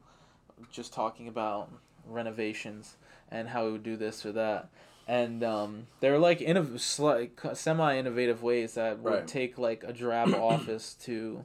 [0.70, 1.70] just talking about
[2.06, 2.96] renovations
[3.30, 4.68] and how he would do this or that
[5.18, 5.70] and um,
[6.00, 9.26] they're like innov- sli- semi-innovative ways that would Right.
[9.26, 11.44] take like a drab office to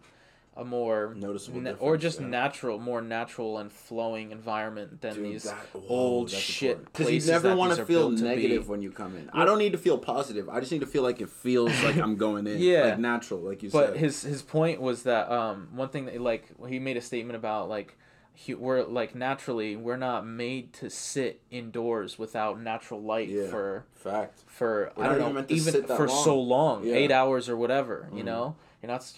[0.58, 2.28] a more Noticeable na- or just yeah.
[2.28, 7.34] natural more natural and flowing environment than Dude, these that- whoa, old shit places you
[7.34, 8.30] never want to feel built to be.
[8.30, 9.30] negative when you come in.
[9.34, 10.48] I don't need to feel positive.
[10.48, 12.60] I just need to feel like it feels like I'm going in.
[12.60, 12.86] Yeah.
[12.92, 13.98] Like natural, like you but said.
[13.98, 17.68] his his point was that um one thing that like he made a statement about
[17.68, 17.98] like
[18.58, 23.48] we're like naturally we're not made to sit indoors without natural light Yeah.
[23.48, 24.44] for Fact.
[24.48, 26.24] for We're I don't even know even for long.
[26.24, 26.96] so long Yeah.
[26.96, 28.26] eight hours or whatever you Mhm.
[28.26, 29.12] know you're not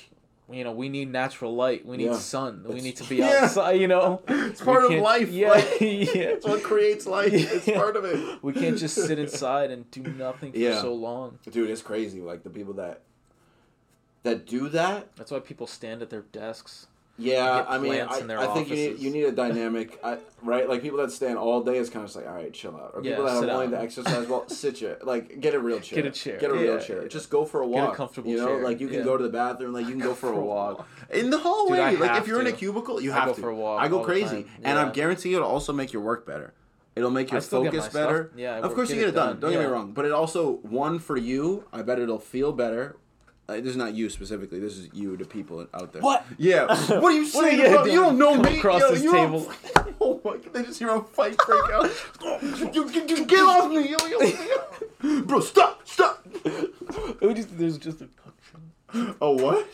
[0.49, 2.15] you know we need natural light we need Yeah.
[2.17, 5.29] sun we need to be outside you know It's part of life.
[5.29, 7.33] yeah like, It's what creates life.
[7.33, 8.41] It's part of it.
[8.43, 10.81] we can't just sit inside and do nothing for Yeah.
[10.81, 12.21] so long Dude, it's crazy.
[12.21, 13.01] Like the people that
[14.23, 15.15] that do that.
[15.15, 16.87] that's why people stand at their desks
[17.19, 18.05] Yeah, I mean, I,
[18.43, 20.69] I think you need you need a dynamic, I, right?
[20.69, 22.91] Like people that stand all day is kind of just like, all right, chill out.
[22.93, 23.79] Or Yeah, people that are willing down.
[23.79, 26.37] to exercise, well, sit you, like get a real chair, Get a chair.
[26.37, 27.01] get a real Yeah, chair.
[27.01, 27.07] yeah.
[27.07, 27.95] Just go for a Get a walk.
[27.95, 28.63] comfortable You know, chair.
[28.63, 29.03] like you can Yeah.
[29.05, 30.87] go to the bathroom, like you can go for a walk walk.
[31.11, 31.91] in the hallway.
[31.91, 33.41] Dude, like if you're in a cubicle, you I have to.
[33.41, 34.91] for a walk I go crazy, and I Yeah.
[34.91, 36.53] guarantee you, it'll also make your work better.
[36.95, 38.25] It'll make your I still get focus better.
[38.29, 40.57] stuff- yeah, of course you get it done, Don't get me wrong, but it also
[40.63, 41.63] one for you.
[41.73, 42.95] I bet it'll feel better
[43.49, 44.59] Uh, this is not you specifically.
[44.59, 46.01] This is you to people out there.
[46.01, 46.25] What?
[46.37, 46.65] Yeah.
[46.99, 47.59] What are you saying?
[47.59, 48.57] you about- you don't know me.
[48.57, 49.95] across Yo, this you don't- table.
[50.01, 50.53] oh my god!
[50.53, 51.89] They just hear a fight break out.
[52.73, 55.21] you, you, you get off me, yo, yo, yo.
[55.21, 55.39] bro!
[55.39, 55.87] Stop!
[55.87, 56.27] Stop!
[57.21, 58.07] We just, there's just a
[59.21, 59.65] Oh what?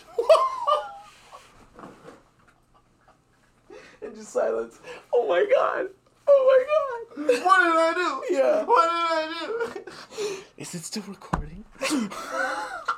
[4.02, 4.80] and just silence.
[5.14, 5.88] Oh my god.
[6.28, 7.44] Oh my god.
[7.46, 8.36] What did I do?
[8.36, 8.64] Yeah.
[8.64, 9.82] What did I
[10.26, 10.44] do?
[10.58, 11.64] Is it still recording?
[11.88, 12.10] do?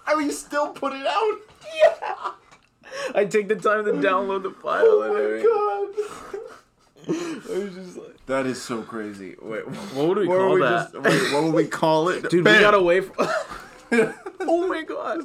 [0.08, 1.38] I mean, still put it out.
[1.76, 2.32] yeah.
[3.14, 5.50] I take the time to download the file Oh and my everything.
[5.52, 6.42] god.
[7.54, 9.36] I was just like, That is so crazy.
[9.42, 10.92] Wait, what would we what call would we that?
[10.94, 12.30] just- wait, what would we call it?
[12.30, 12.56] Dude, Bam.
[12.56, 13.28] we got away from.
[14.42, 15.22] oh my god.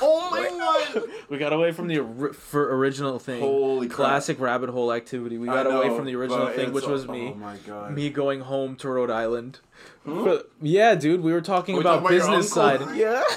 [0.00, 1.08] Oh my god.
[1.28, 3.40] We got away from the ori- for original thing.
[3.40, 3.96] Holy crap.
[3.96, 5.38] classic rabbit hole activity.
[5.38, 7.32] We got away from the original thing, which was all- me.
[7.34, 7.92] Oh my god.
[7.92, 9.60] Me going home to Rhode Island.
[10.04, 12.80] But- yeah, dude, we were talking We about talking about business side.
[12.96, 13.22] Yeah.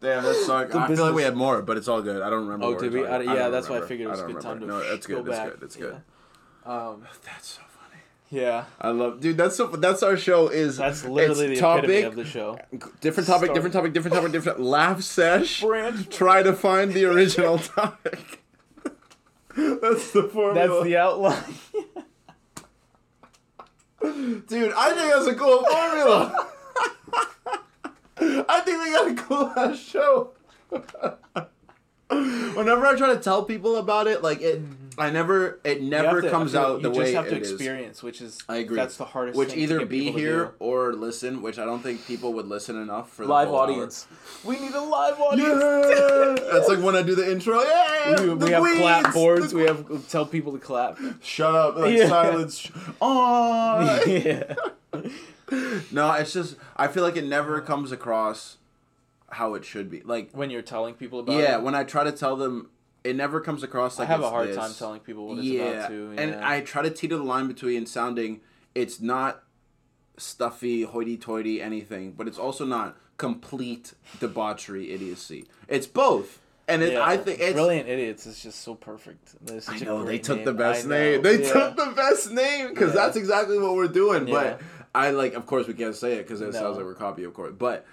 [0.00, 0.72] Damn, that sucks.
[0.72, 2.22] The I feel like we had more, but it's all good.
[2.22, 2.64] I don't remember.
[2.66, 3.06] Oh, what did we?
[3.06, 4.84] I, yeah, that's why I figured it was a good time to remember.
[4.84, 5.26] No, that's go good.
[5.26, 5.50] That's back.
[5.50, 5.60] good.
[5.60, 6.00] That's good.
[6.66, 6.88] Yeah.
[6.88, 7.60] Um, That's so.
[8.30, 8.64] Yeah.
[8.80, 9.36] I love, dude.
[9.36, 9.66] That's so.
[9.68, 10.48] That's our show.
[10.48, 12.58] Is That's literally the topic, epitome of the show.
[13.00, 15.60] different topic, Start- different topic, different topic, different laugh sesh.
[16.10, 18.42] Try to find the original topic.
[19.56, 20.54] that's the formula.
[20.68, 21.54] That's the outline.
[24.02, 26.46] Dude, I think that's a cool formula.
[28.48, 30.30] I think we got a cool ass show.
[32.08, 34.60] Whenever I try to tell people about it, like it,
[35.02, 37.36] I never, it never to- comes I feel out you the just way have to
[37.36, 37.50] it is.
[37.52, 38.76] experience, which is I agree.
[38.76, 39.38] That's the hardest.
[39.38, 42.76] Which thing to either be here or listen, which I don't think people would listen
[42.80, 43.62] enough for the live whole hour.
[43.64, 44.06] audience.
[44.44, 46.40] We need a live Yeah, audience.
[46.52, 47.60] that's like when I do the intro.
[47.62, 49.50] Yeah, we, we have queens, clapboards.
[49.50, 50.98] the We have tell people to clap.
[51.22, 52.08] Shut up, like Yeah.
[52.08, 52.70] silence.
[53.00, 54.02] Oh.
[54.06, 54.54] yeah.
[55.90, 58.58] No, it's just I feel like it never comes across
[59.30, 60.00] how it should be.
[60.02, 61.62] Like When you're telling people about yeah, it.
[61.62, 62.70] when I try to tell them,
[63.04, 64.56] it never comes across like I have a hard this.
[64.56, 66.14] time telling people what it's yeah, about too.
[66.18, 66.34] and.
[66.36, 68.40] I try to teeter the line between sounding
[68.74, 69.42] it's not
[70.16, 75.46] stuffy, hoity-toity, anything, but it's also not complete debauchery idiocy.
[75.68, 77.04] It's both, and it, Yeah.
[77.04, 77.52] I think it's.
[77.54, 79.34] Brilliant Idiots is just so perfect.
[79.68, 80.44] I know they took name.
[80.44, 81.22] the best name.
[81.22, 81.52] They yeah.
[81.52, 83.02] took the best name because Yeah.
[83.06, 84.28] that's exactly what we're doing.
[84.28, 84.34] Yeah.
[84.34, 84.60] But
[84.94, 86.60] I like, of course, we can't say it because it No.
[86.60, 87.54] sounds like we're copy, of course.
[87.58, 87.86] But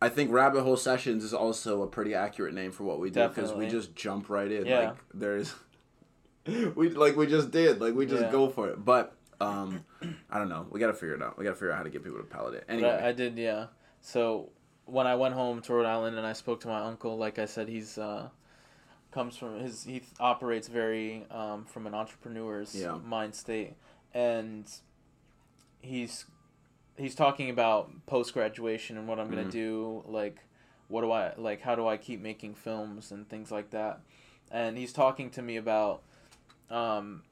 [0.00, 3.26] I think Rabbit Hole Sessions is also a pretty accurate name for what we do
[3.28, 4.66] because we just jump right in.
[4.66, 4.78] Yeah.
[4.80, 5.54] Like there's,
[6.74, 7.80] we like we just did.
[7.80, 8.30] Like we just Yeah.
[8.30, 8.84] go for it.
[8.84, 9.84] But um,
[10.30, 10.66] I don't know.
[10.70, 11.38] We got to figure it out.
[11.38, 12.64] We got to figure out how to get people to palate it.
[12.68, 13.66] Anyway, I, I did, yeah.
[14.02, 14.50] So
[14.84, 17.46] when I went home to Rhode Island and I spoke to my uncle, like I
[17.46, 18.28] said, he's uh,
[19.12, 22.98] comes from his he operates very um, from an entrepreneur's Yeah.
[23.02, 23.74] mind state,
[24.12, 24.66] and
[25.80, 26.26] he's
[26.96, 29.50] he's talking about post graduation and what I'm gonna Mhm.
[29.52, 30.38] do, like
[30.88, 34.00] what do I like, how do I keep making films and things like that,
[34.50, 36.02] and he's talking to me about.
[36.70, 37.22] Um,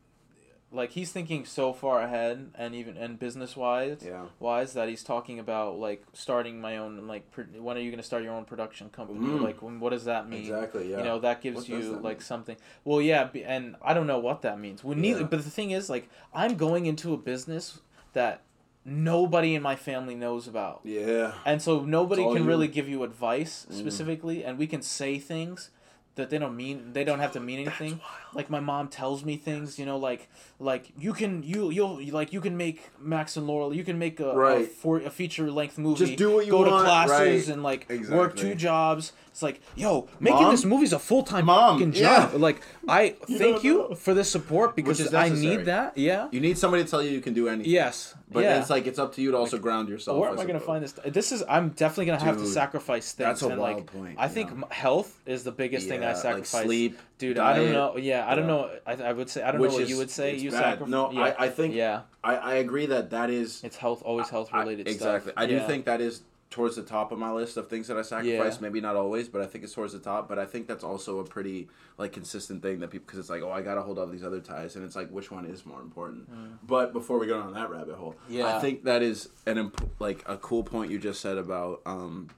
[0.73, 4.25] like he's thinking so far ahead and even and business wise yeah.
[4.41, 8.01] wise that he's talking about like starting my own like pr- when are you going
[8.01, 9.41] to start your own production company Mm.
[9.43, 10.91] like when, what does that mean Exactly.
[10.91, 10.99] Yeah.
[10.99, 12.23] you know that gives What you that like mean?
[12.25, 15.27] something well yeah and i don't know what that means we neither Yeah.
[15.27, 17.81] but the thing is like i'm going into a business
[18.15, 18.41] that
[18.85, 21.33] nobody in my family knows about yeah.
[21.47, 22.45] and so nobody can you.
[22.45, 23.79] really give you advice Mm.
[23.79, 25.71] specifically and we can say things
[26.17, 28.01] that they don't mean they don't have to mean anything
[28.35, 30.29] like my mom tells me things you know like
[30.61, 34.21] like you can you you'll like you can make max and laurel you can make
[34.21, 34.69] a, a, Right.
[34.69, 37.53] for, a feature length movie Just do what you go want, to classes right.
[37.55, 40.53] and like work two jobs it's like yo making Mom?
[40.53, 42.29] this movie's a full-time Mom, fucking yeah.
[42.31, 43.95] job like i You thank you know.
[43.97, 47.21] for this support because i need that yeah You need somebody to tell you you
[47.21, 47.73] can do anything.
[47.73, 50.19] yes But yeah it's like it's up to you to also ground yourself.
[50.21, 50.93] where am I going to find this?
[51.07, 53.27] This is I'm definitely going to have to sacrifice things.
[53.27, 54.63] that's a and wild like, point, I think yeah.
[54.71, 57.39] health is the biggest thing I like sleep, dude.
[57.39, 57.97] I don't know.
[57.97, 58.71] Yeah, I don't know.
[58.87, 60.37] I, I would say I don't know what is- you would say.
[60.37, 60.89] You sacrifice.
[60.89, 61.21] No, yeah.
[61.39, 64.03] I, I think yeah, I, I agree that that is it's health.
[64.05, 65.33] Always health related exactly.
[65.33, 65.43] stuff.
[65.43, 65.67] I do Yeah.
[65.67, 68.55] think that is towards the top of my list of things that I sacrifice.
[68.55, 68.61] Yeah.
[68.61, 70.29] Maybe not always, but I think it's towards the top.
[70.29, 71.67] But I think that's also a pretty
[71.99, 74.41] like consistent thing that people because it's like oh I gotta hold all these other
[74.41, 76.29] ties and it's like which one is more important.
[76.67, 78.35] But before we go down that rabbit hole, Mm.
[78.35, 78.57] Yeah.
[78.57, 82.29] I think that is an imp- like a cool point you just said about um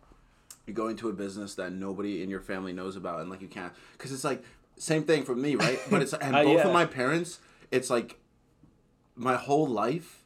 [0.67, 3.49] you go into a business that nobody in your family knows about and like you
[3.49, 4.43] can't because it's like
[4.77, 6.67] same thing for me right but it's and Uh, both yeah.
[6.67, 7.39] of my parents
[7.71, 8.19] it's like
[9.15, 10.23] my whole life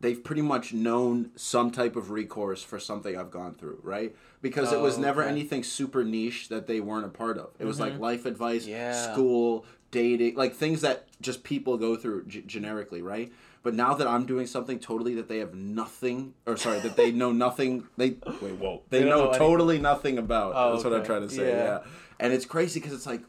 [0.00, 4.16] they've pretty much known some type of recourse for something I've gone through, right?
[4.40, 5.30] Because it was Oh, never okay.
[5.30, 7.50] anything super niche that they weren't a part of.
[7.58, 9.12] It was like life advice, Yeah.
[9.12, 13.30] school, dating, like things that just people go through g- generically, right?
[13.62, 17.10] But now that I'm doing something totally that they have nothing, or sorry, that they
[17.12, 17.86] know nothing.
[17.98, 20.52] They wait, whoa, they, They know, know totally nothing about.
[20.56, 21.48] Oh, That's what I'm trying to say.
[21.48, 21.64] Yeah.
[21.64, 21.78] Yeah.
[22.18, 23.20] and it's crazy because it's like,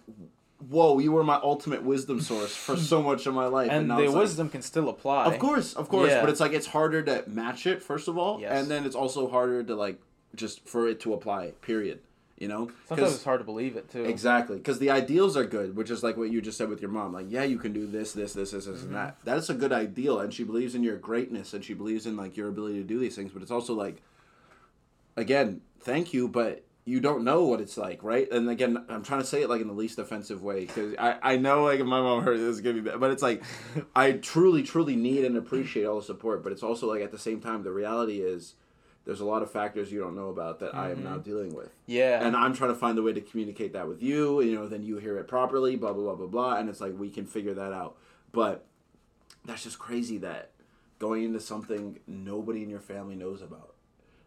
[0.70, 3.98] whoa, you were my ultimate wisdom source for so much of my life, and now
[3.98, 5.26] the it's like- wisdom can still apply.
[5.26, 6.22] of course, of course, Yeah.
[6.22, 8.58] but it's like it's harder to match it first of all, Yes.
[8.62, 10.00] and then it's also harder to like
[10.34, 11.52] just for it to apply.
[11.62, 12.00] Period.
[12.42, 14.04] You know, Sometimes it's hard to believe it too.
[14.04, 16.90] Exactly, because the ideals are good, which is like what you just said with your
[16.90, 17.14] mom.
[17.14, 18.88] Like, yeah, you can do this, this, this, this, this, Mm-hmm.
[18.88, 19.18] and that.
[19.24, 22.36] That's a good ideal, and she believes in your greatness, and she believes in like
[22.36, 23.32] your ability to do these things.
[23.32, 24.02] But it's also like,
[25.16, 28.28] again, thank you, but you don't know what it's like, right?
[28.32, 31.18] And again, I'm trying to say it like in the least offensive way because I
[31.22, 33.44] I know like if my mom heard this, it's gonna be bad, but it's like
[33.96, 37.20] I truly, truly need and appreciate all the support, but it's also like at the
[37.20, 38.56] same time, the reality is.
[39.06, 41.22] There's a lot of factors you don't know about that I am now mm-hmm.
[41.22, 42.24] dealing with Yeah.
[42.26, 44.42] and I'm trying to find a way to communicate that with you.
[44.42, 46.98] You know, then you hear it properly, blah blah blah blah blah, and it's like
[46.98, 47.98] we can figure that out.
[48.32, 48.66] But
[49.46, 50.52] that's just crazy that
[51.00, 53.74] going into something nobody in your family knows about,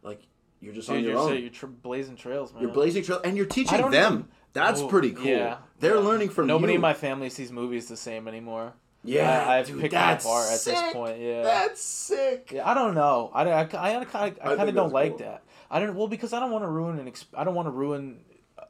[0.03, 0.23] like
[0.61, 1.41] you're just on your you're, so, own.
[1.41, 2.63] you're tr- blazing trails, man.
[2.63, 4.13] You're blazing trails, and you're teaching them.
[4.13, 5.27] even- That's Oh, pretty cool.
[5.27, 5.59] yeah.
[5.81, 6.01] They're Yeah.
[6.01, 6.49] learning from you.
[6.55, 6.77] Nobody you.
[6.77, 8.75] in my family sees movies the same anymore.
[9.05, 11.21] Yeah, I, I've dude, picked my that's bar at this point.
[11.21, 11.43] Yeah.
[11.43, 12.51] That's sick.
[12.53, 13.31] Yeah, I don't know.
[13.35, 15.19] I, I, I, I, I kind of don't that's like cool.
[15.19, 15.43] that.
[15.71, 17.11] I don't well because I don't want to ruin an.
[17.11, 18.21] Exp- I don't want to ruin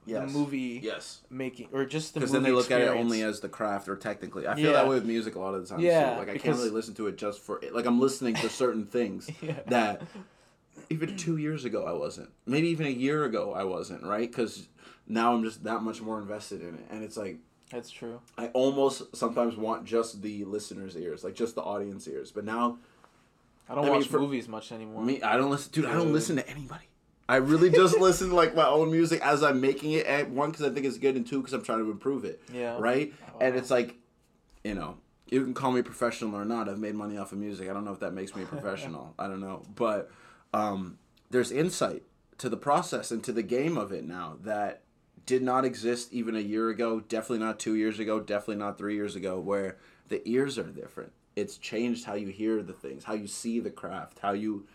[0.06, 0.30] Yes.
[0.32, 1.22] the movie Yes.
[1.30, 3.96] making or just the Because then they look at it only as the craft, or
[3.96, 4.46] technically.
[4.46, 4.72] I feel Yeah.
[4.72, 5.80] that way with music a lot of the time.
[5.80, 6.18] Yeah, too.
[6.18, 9.30] like I can't really listen to it just for like I'm listening to certain things
[9.40, 9.54] Yeah.
[9.68, 10.02] that
[10.90, 12.30] even two years ago I wasn't.
[12.46, 14.02] Maybe even a year ago I wasn't.
[14.04, 14.30] Right?
[14.30, 14.68] Because
[15.06, 17.38] now I'm just that much more invested in it, and it's like
[17.70, 18.20] That's true.
[18.38, 22.30] I almost sometimes want just the listeners' ears, like just the audience ears.
[22.30, 22.78] But now
[23.68, 25.02] I don't I mean, watch for- movies much anymore.
[25.04, 25.86] me, I don't listen, dude.
[25.86, 26.84] I don't listen to anybody.
[27.26, 30.06] I really just listen to like my own music as I'm making it.
[30.06, 32.42] At one, because I think it's good, and two, because I'm trying to improve it.
[32.52, 32.76] Yeah.
[32.78, 33.14] Right.
[33.40, 33.96] And it's like,
[34.62, 34.98] you know,
[35.30, 36.68] you can call me professional or not.
[36.68, 37.70] I've made money off of music.
[37.70, 39.14] I don't know if that makes me a professional.
[39.18, 40.10] I don't know, but
[40.52, 40.98] um,
[41.30, 42.02] there's insight
[42.38, 44.82] to the process and to the game of it now that
[45.26, 47.00] did not exist even a year ago.
[47.00, 48.20] Definitely not two years ago.
[48.20, 49.38] Definitely not three years ago.
[49.38, 51.12] Where the ears are different.
[51.36, 54.66] It's changed how you hear the things, how you see the craft, how you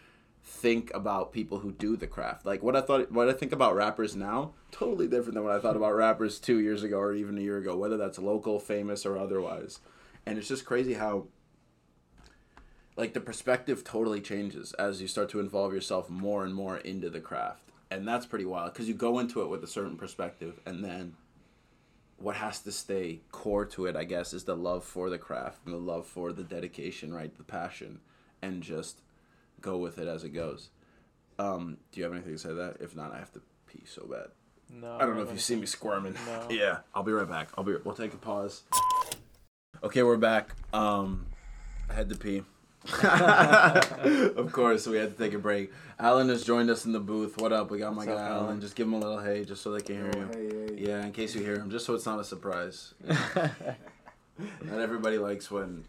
[0.44, 2.46] think about people who do the craft.
[2.46, 5.60] Like what I thought, what I think about rappers now, totally different than what I
[5.60, 9.06] thought about rappers two years ago or even a year ago, whether that's local, famous,
[9.06, 9.80] or otherwise.
[10.26, 11.28] And it's just crazy how,
[12.98, 17.10] like, the perspective totally changes as you start to involve yourself more and more into
[17.10, 17.69] the craft.
[17.92, 21.16] And that's pretty wild because you go into it with a certain perspective, and then
[22.18, 25.60] what has to stay core to it, I guess, is the love for the craft
[25.66, 27.36] and the love for the dedication, right?
[27.36, 28.00] The passion,
[28.42, 29.02] and just
[29.62, 30.70] go with it as it goes.
[31.40, 32.78] Um, do you have anything to say to that?
[32.80, 34.28] If not, I have to pee so bad.
[34.70, 34.98] no.
[34.98, 36.14] I don't know if you see me squirming.
[36.28, 36.48] No.
[36.50, 37.50] Yeah, I'll be right back.
[37.58, 37.76] I'll be.
[37.84, 38.64] We'll take a pause.
[39.84, 40.54] Okay, we're back.
[40.74, 41.26] Um,
[41.90, 42.44] I had to pee.
[44.36, 45.72] of course, we had to take a break.
[46.00, 47.38] Allan has joined us in the booth.
[47.38, 47.70] What up?
[47.70, 48.46] We got my What's guy up, Allan.
[48.46, 48.62] Allan?
[48.62, 50.28] Just give him a little hey, just so they can hear oh, you.
[50.68, 50.88] Hey, hey.
[50.88, 52.94] Yeah, in case you hear him, just so it's not a surprise.
[54.64, 55.84] Not everybody likes when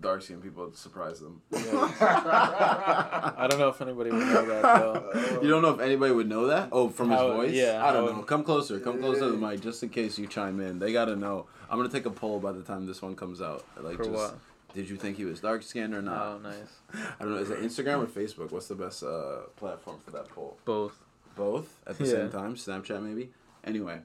[0.00, 1.40] dark skinned people surprise them.
[1.52, 5.40] I don't know if anybody would know that though.
[5.40, 6.70] You don't know if anybody would know that?
[6.72, 7.52] Oh, from his How- voice?
[7.52, 8.22] yeah, I don't how- know.
[8.24, 8.80] Come closer.
[8.80, 10.80] Come closer to the mic just in case you chime in.
[10.80, 11.46] They got to know.
[11.70, 13.64] I'm going to take a poll by the time this one comes out.
[13.80, 14.38] Like, For just, what?
[14.74, 16.26] Did you think he was dark skinned or not?
[16.26, 16.56] Oh, nice.
[17.20, 17.38] I don't know.
[17.38, 18.50] Is it Instagram or Facebook?
[18.50, 20.58] What's the best uh, platform for that poll?
[20.64, 20.98] Both.
[21.36, 22.10] Both at the Yeah.
[22.10, 22.54] same time?
[22.56, 23.30] Snapchat, maybe?
[23.64, 24.00] Anyway.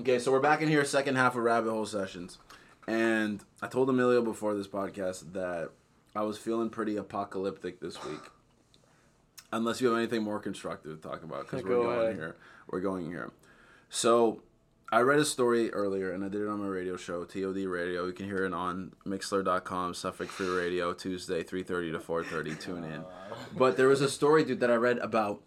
[0.00, 2.38] Okay, so we're back in here, second half of Rabbit Hole Sessions.
[2.86, 5.70] And I told Emilio before this podcast that
[6.14, 8.20] I was feeling pretty apocalyptic this week.
[9.52, 12.14] Unless you have anything more constructive to talk about, because we're going ahead.
[12.16, 12.36] here.
[12.68, 13.30] We're going here.
[13.90, 14.40] So
[14.92, 18.04] I read a story earlier, and I did it on my radio show, TOD Radio.
[18.04, 22.60] You can hear it on Mixlr.com, Suffolk Free Radio, Tuesday, 3.30 to 4.30.
[22.60, 23.02] Tune in.
[23.56, 25.40] But there was a story, dude, that I read about.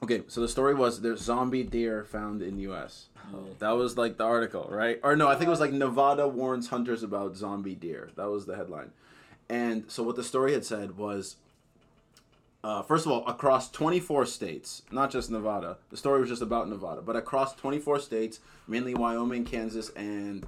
[0.00, 3.08] Okay, so the story was there's zombie deer found in the U.S.
[3.58, 5.00] That was like the article, right?
[5.02, 8.10] Or no, I think it was like Nevada warns hunters about zombie deer.
[8.14, 8.92] That was the headline.
[9.48, 11.34] And so what the story had said was,
[12.64, 15.78] uh, first of all, across 24 states, not just Nevada.
[15.90, 20.46] The story was just about Nevada, but across 24 states, mainly Wyoming, Kansas, and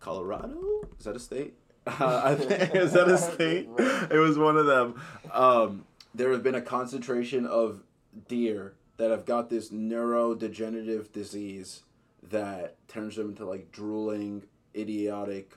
[0.00, 0.88] Colorado.
[0.98, 1.54] Is that a state?
[1.86, 3.68] Uh, I think, is that a state?
[4.10, 5.00] It was one of them.
[5.32, 7.82] Um, there have been a concentration of
[8.26, 11.82] deer that have got this neurodegenerative disease
[12.30, 14.42] that turns them into like drooling,
[14.74, 15.54] idiotic,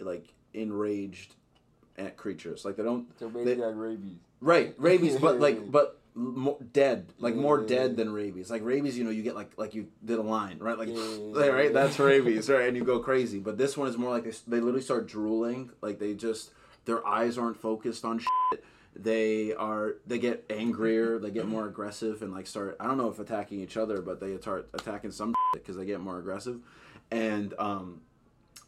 [0.00, 1.34] like enraged
[1.96, 2.64] ant creatures.
[2.64, 4.18] Like they don't basically like rabies.
[4.40, 8.50] Right, rabies, but like, but more dead, like more dead than rabies.
[8.50, 10.78] Like rabies, you know, you get like like you did a line, right?
[10.78, 11.72] Like, yeah, right.
[11.72, 12.68] That's rabies, right?
[12.68, 13.38] And you go crazy.
[13.38, 16.52] But this one is more like they, they literally start drooling, like they just
[16.84, 18.64] their eyes aren't focused on shit.
[18.96, 22.76] They are they get angrier, they get more aggressive, and like start.
[22.80, 26.00] I don't know if attacking each other, but they start attacking some because they get
[26.00, 26.60] more aggressive,
[27.10, 28.00] and um,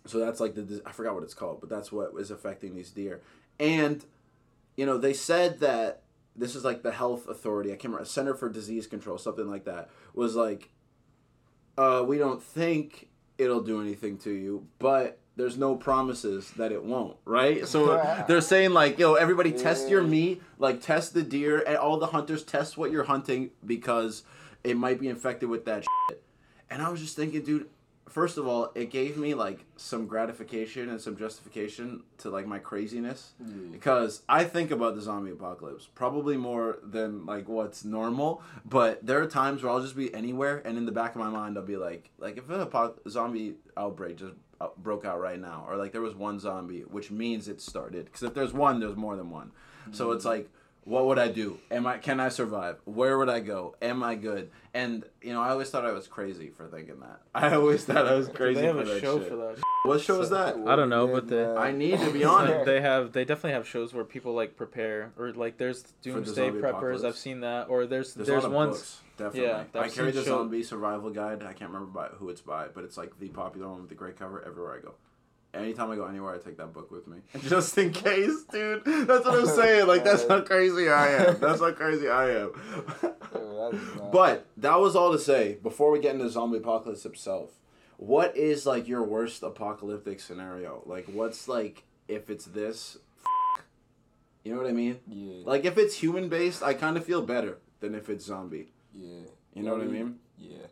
[0.06, 2.90] so that's like the I forgot what it's called, but that's what is affecting these
[2.90, 3.20] deer.
[3.58, 4.04] And
[4.76, 6.02] you know they said that
[6.34, 7.70] this is like the health authority.
[7.70, 9.90] I can't remember Center for Disease Control, something like that.
[10.14, 10.70] Was like,
[11.76, 13.08] uh, we don't think
[13.38, 17.66] it'll do anything to you, but there's no promises that it won't, right?
[17.66, 17.96] So
[18.28, 22.08] they're saying like, yo, everybody test your meat, like test the deer, and all the
[22.08, 24.24] hunters test what you're hunting because
[24.64, 26.22] it might be infected with that shit.
[26.70, 27.68] And I was just thinking, dude,
[28.12, 32.58] first of all, it gave me like some gratification and some justification to like my
[32.58, 33.72] craziness mm.
[33.72, 38.42] because I think about the zombie apocalypse probably more than like what's normal.
[38.66, 41.30] But there are times where I'll just be anywhere, and in the back of my
[41.30, 45.64] mind, I'll be like, like if a zombie outbreak just uh, broke out right now,
[45.68, 48.04] or like there was one zombie, which means it started.
[48.04, 49.52] Because if there's one, there's more than one.
[49.90, 50.28] So it's mm.
[50.28, 50.50] like.
[50.84, 51.58] What would I do?
[51.70, 52.76] Am I can I survive?
[52.84, 53.76] Where would I go?
[53.80, 54.50] Am I good?
[54.74, 57.20] And you know, I always thought I was crazy for thinking that.
[57.34, 59.28] I always thought I was crazy they have for a that show shit.
[59.28, 59.58] for that.
[59.84, 60.56] What show is that?
[60.66, 62.64] I don't know, but the- I need to be on it.
[62.64, 66.60] they have they definitely have shows where people like prepare or like there's doomsday zombie
[66.60, 66.70] preppers.
[66.70, 67.04] apocalypse.
[67.04, 69.42] I've seen that or there's There's, there's, a ones books, definitely.
[69.50, 71.42] yeah, I carry seen the show- zombie survival guide.
[71.44, 73.94] I can't remember by who it's by, but it's like the popular one with the
[73.94, 74.94] great cover everywhere I go.
[75.54, 78.84] Anytime I go anywhere, I take that book with me, just in case, dude.
[78.86, 79.86] That's what I'm saying.
[79.86, 81.40] Like that's how crazy I am.
[81.40, 82.52] That's how crazy I am.
[84.12, 85.58] but that was all to say.
[85.62, 87.50] Before we get into zombie apocalypse itself,
[87.98, 90.82] what is like your worst apocalyptic scenario?
[90.86, 92.96] Like, what's like if it's this?
[93.24, 93.64] F-
[94.44, 95.00] you know what I mean?
[95.06, 95.42] Yeah.
[95.44, 98.72] Like if it's human based, I kind of feel better than if it's zombie.
[98.94, 99.20] yeah.
[99.54, 100.18] You know what I mean?
[100.38, 100.66] Yeah.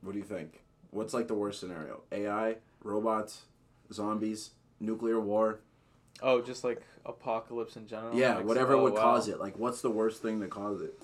[0.00, 0.60] What do you think?
[0.90, 2.00] What's like the worst scenario?
[2.10, 3.42] AI, robots,
[3.92, 5.60] zombies, nuclear war?
[6.22, 8.14] Oh, just like apocalypse in general.
[8.16, 9.00] yeah, Like, whatever oh, would wow.
[9.02, 9.38] cause it.
[9.38, 10.98] Like, what's the worst thing to cause it?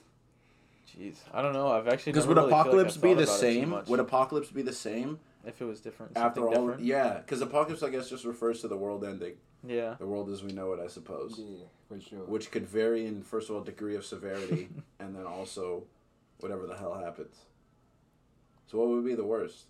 [0.88, 1.68] Jeez, I don't know.
[1.68, 3.82] I've actually Because would really feel like apocalypse be the about it too same?
[3.88, 6.16] Would apocalypse be the same if it was different?
[6.16, 6.50] after all?
[6.50, 6.82] different?
[6.82, 9.34] Yeah, because apocalypse, I guess, just refers to the world ending,
[9.66, 9.94] Yeah.
[9.98, 12.20] the world as we know it, I suppose, Yeah, for sure.
[12.26, 14.68] which could vary in first of all degree of severity,
[15.00, 15.84] and then also
[16.40, 17.34] whatever the hell happens.
[18.66, 19.64] So, what would be the worst?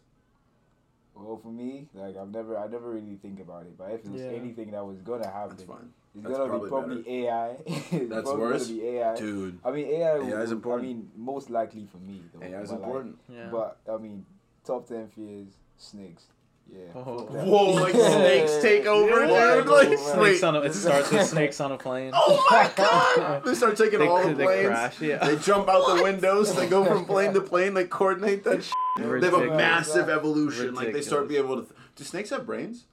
[1.16, 3.78] Well, for me, like I've never, I never really think about it.
[3.78, 4.28] But if it was Yeah.
[4.28, 7.48] anything that was gonna happen, That's fine, it's That's gonna probably be probably AI.
[7.66, 8.66] It's That's probably worse?
[8.68, 9.14] Gonna be AI.
[9.16, 9.58] dude.
[9.64, 10.16] I mean, AI.
[10.18, 10.84] AI is important.
[10.84, 12.20] I mean, most likely for me.
[12.32, 13.18] Though, AI is but, like, important.
[13.28, 13.48] Yeah.
[13.50, 14.26] But I mean,
[14.64, 15.48] top ten fears,
[15.78, 16.24] snakes.
[16.72, 16.78] Yeah.
[16.96, 17.26] Oh.
[17.30, 19.56] Whoa, like snakes take over, Yeah.
[19.56, 19.66] dude.
[19.66, 22.10] Like, Snakes on a, it starts with snakes on a plane.
[22.14, 23.44] Oh my god!
[23.44, 24.66] They start taking They- all the they planes.
[24.68, 25.18] crash, yeah.
[25.24, 26.54] They jump out the windows.
[26.56, 27.74] They go from plane to plane.
[27.74, 28.64] They coordinate that.
[28.64, 28.74] Shit.
[28.96, 30.74] They have a massive evolution.
[30.74, 31.62] Like they start being able to.
[31.62, 32.84] Th- Do snakes have brains?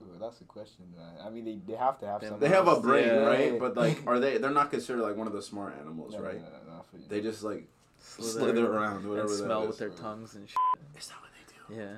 [0.00, 0.84] Well, that's a question.
[0.96, 1.06] Man.
[1.24, 2.40] I mean, they, they have to have They some.
[2.40, 3.24] They have a brain, Yeah.
[3.24, 3.58] right?
[3.58, 4.38] But like, are they?
[4.38, 6.36] They're not considered like one of the smart animals, No, no, right?
[6.36, 7.08] no, no, not.
[7.08, 7.66] They just like
[7.98, 9.68] Slither, slither around, and whatever that smell is.
[9.68, 10.58] with their tongues and shit.
[10.98, 11.30] Is that what
[11.68, 11.80] they do?
[11.80, 11.92] Yeah.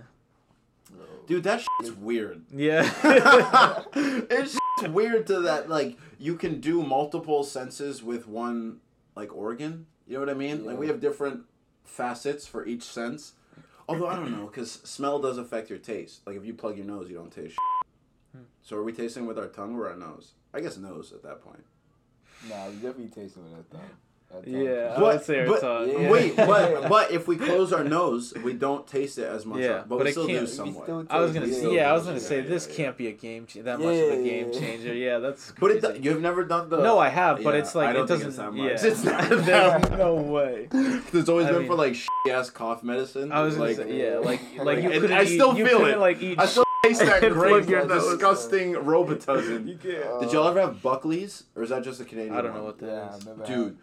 [0.97, 1.05] No.
[1.27, 2.43] Dude, that shit's weird.
[2.55, 2.89] Yeah.
[3.95, 8.81] it's weird to that like you can do multiple senses with one
[9.17, 9.87] like organ.
[10.07, 10.65] You know what I mean?
[10.67, 11.45] Like we have different
[11.85, 13.33] facets for each sense.
[13.89, 16.27] Although I don't know, because smell does affect your taste.
[16.27, 17.59] Like if you plug your nose, you don't taste.
[18.35, 18.45] Hmm.
[18.63, 20.33] So are we tasting with our tongue or our nose?
[20.55, 21.65] I guess nose at that point.
[22.49, 23.91] Nah, we definitely tasting with that tongue.
[24.47, 24.95] Yeah.
[24.97, 25.89] I But- would say our but- tongue.
[25.91, 26.11] Yeah.
[26.11, 29.61] Wait, but but if we close our nose, we don't taste it as much.
[29.61, 30.85] Yeah, but, but we it still do can't- somewhat.
[30.85, 31.55] still I was gonna it.
[31.55, 32.75] say, yeah, I was gonna say yeah, this yeah.
[32.77, 34.61] can't be a game cha- that much of a game yeah, yeah.
[34.61, 34.95] changer.
[34.95, 35.87] Yeah, that's But crazy.
[35.99, 36.79] it, you've never done the.
[36.83, 38.29] no, I have, but Yeah, it's like I don't it doesn't.
[38.29, 38.83] it's that yeah, much.
[38.85, 40.69] It's not There's that no way.
[40.71, 41.97] There's always I been mean- for like
[42.31, 43.33] ass cough medicine.
[43.33, 45.13] I was like, say, yeah, like like you couldn't.
[45.13, 45.99] I still feel it.
[45.99, 46.39] Like eat.
[46.39, 49.67] I still taste that And great, plug disgusting Robitussin.
[49.69, 50.21] You can't.
[50.21, 52.35] Did y'all ever have Buckley's, or is that just a Canadian?
[52.35, 53.27] I don't know what that Yeah, is.
[53.27, 53.77] I've never Dude,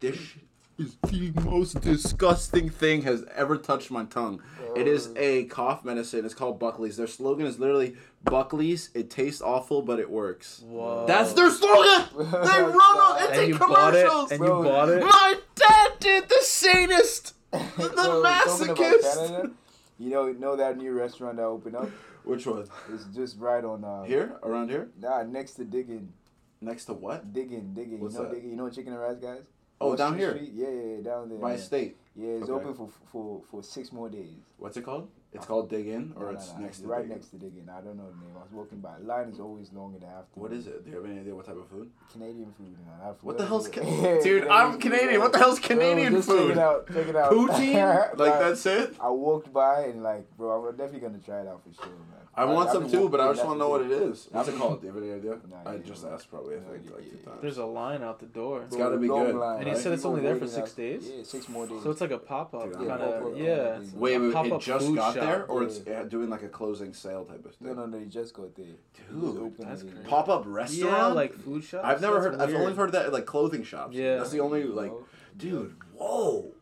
[0.00, 0.42] this shit
[0.78, 4.42] is the most disgusting thing has ever touched my tongue.
[4.76, 6.24] It is a cough medicine.
[6.26, 6.98] It's called Buckley's.
[6.98, 8.90] Their slogan is literally Buckley's.
[8.92, 10.62] It tastes awful, but it works.
[10.66, 11.06] Whoa.
[11.06, 12.04] That's their slogan.
[12.16, 13.22] They run on.
[13.22, 14.06] It's And in you bought it.
[14.06, 14.32] commercials.
[14.32, 15.00] And you bought it.
[15.02, 17.32] My dad did the sanest.
[17.52, 19.52] The masochist.
[19.98, 21.88] You know, know that new restaurant that opened up?
[22.24, 22.66] Which one?
[22.92, 26.12] It's just right on uh, Here, around here, Nah, next to Diggin,
[26.60, 27.32] next to what?
[27.32, 28.00] Diggin, Diggin.
[28.00, 28.34] What's you know that?
[28.34, 28.50] Diggin.
[28.50, 29.42] You know Chicken and Rice guys?
[29.80, 30.52] Oh, Washington down here Street?
[30.54, 31.38] Yeah, yeah, down there.
[31.38, 31.96] by state.
[32.14, 32.52] Yeah, it's Okay.
[32.68, 34.40] open for for for six more days.
[34.58, 35.08] What's it called?
[35.32, 37.16] It's called Dig In, or No, no, it's no, next to right Dig In?
[37.16, 37.68] next to Diggin.
[37.68, 38.34] I don't know the name.
[38.36, 38.96] I was walking by.
[38.98, 40.40] Line is always longer than after.
[40.40, 40.84] What is it?
[40.84, 41.90] Do you have any idea what type of food?
[42.12, 42.96] Canadian food, man.
[43.02, 43.72] I What the hell's it.
[43.74, 45.20] Ca- Dude, I'm Canadian.
[45.20, 46.48] What the hell's Canadian just food?
[46.48, 46.86] Check it out.
[46.92, 47.32] Check it out.
[47.32, 48.18] Poutine?
[48.18, 48.94] like that's it?
[49.00, 52.00] I walked by and like, bro, I'm definitely gonna try it out for sure, man.
[52.38, 54.24] I want I've some too, but I just want to know what it is.
[54.24, 54.36] thing.
[54.36, 54.80] What's it I've- called?
[54.82, 55.38] Do you have any idea?
[55.50, 57.24] Nah, I just asked probably, I Yeah, think, like yeah, two yeah.
[57.30, 57.38] times.
[57.40, 58.62] There's a line out the door.
[58.66, 59.82] It's gotta be good, line, And he right?
[59.82, 61.08] said it's only there for six days?
[61.10, 61.82] Yeah, six more days.
[61.82, 63.44] So it's like a pop up Dude, kind yeah, of pop-up, yeah.
[63.46, 63.78] yeah.
[63.94, 65.15] Wait, wait, it just got shop.
[65.20, 65.68] There, or Yeah.
[65.68, 67.68] it's uh, doing like a closing sale type of thing?
[67.68, 67.98] No, no, no.
[67.98, 68.66] You just got there.
[68.66, 69.96] It's Dude, that's crazy.
[70.06, 70.92] Pop up restaurant?
[70.96, 71.84] Yeah, like food shops.
[71.84, 72.40] I've never That's heard.
[72.54, 73.94] I've only heard that like clothing shops.
[73.94, 74.16] Yeah.
[74.16, 75.04] that's the only like, No.
[75.36, 75.76] dude.
[75.94, 76.52] Whoa,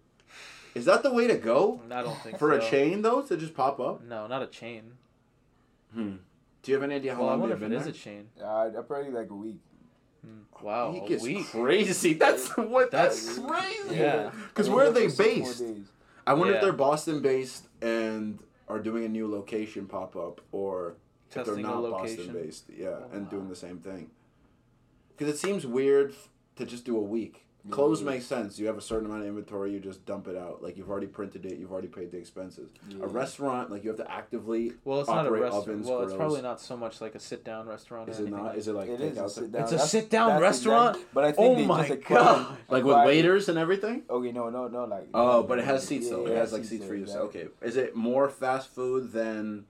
[0.74, 3.54] is that the way to go I don't think for a chain though to just
[3.54, 4.02] pop up?
[4.04, 4.92] No, not a chain.
[5.92, 6.16] Hmm.
[6.62, 7.84] Do you have any idea how Well, I long wonder they've if been it is
[7.84, 8.12] there?
[8.12, 8.28] a chain.
[8.42, 9.60] Uh, probably like a week.
[10.24, 10.64] Hmm.
[10.64, 11.46] Wow, Week a is week.
[11.50, 12.14] crazy.
[12.24, 12.90] That's what.
[12.90, 13.46] That's, That's-
[13.84, 13.96] crazy.
[14.00, 14.30] Yeah.
[14.48, 15.62] Because where are they for six more based?
[16.26, 18.38] I wonder if they're Boston based and
[18.68, 20.96] are doing a new location pop up, or
[21.28, 21.82] if they're not.
[21.90, 22.64] Boston based.
[22.74, 23.30] Yeah, Oh, and wow.
[23.30, 24.10] doing the same thing.
[25.16, 27.43] Because it seems weird f- to just do a week.
[27.70, 28.08] Clothes mm-hmm.
[28.08, 28.14] Yeah.
[28.14, 28.58] makes sense.
[28.58, 30.62] You have a certain amount of inventory, you just dump it out.
[30.62, 32.70] Like you've already printed it, you've already paid the expenses.
[32.88, 33.04] Yeah.
[33.04, 34.72] A restaurant, like you have to actively.
[34.84, 35.54] Well, it's not a restaurant.
[35.54, 38.10] ovens, well, it's probably not so much like a sit down restaurant.
[38.10, 38.50] Is or it anything not?
[38.50, 39.30] Like Is it like It is a takeout?
[39.30, 39.62] sit down.
[39.62, 40.96] It's a sit-down restaurant?
[40.96, 42.56] exact- but I think Oh they my just acquired- God.
[42.68, 44.02] Like with waiters and everything?
[44.10, 45.08] Okay, no, no, no, like.
[45.14, 46.26] Oh, but it has seats though.
[46.26, 47.06] Yeah, it has like seats there, for you.
[47.06, 47.20] to sit.
[47.20, 47.46] Okay.
[47.62, 49.64] Is it more fast food than?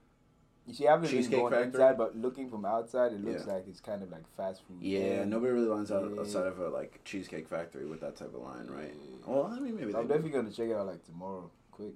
[0.67, 1.67] You see, I haven't been Cheesecake going Factory?
[1.73, 3.53] inside, but looking from outside, it looks Yeah.
[3.55, 4.79] like it's kind of like fast food.
[4.81, 6.21] Yeah, nobody really lines out Yeah.
[6.21, 8.95] outside of a like cheesecake factory with that type of line, right?
[9.27, 9.93] Well, I mean maybe.
[9.93, 10.15] They I'm do.
[10.15, 11.93] definitely gonna check it out like tomorrow, quick,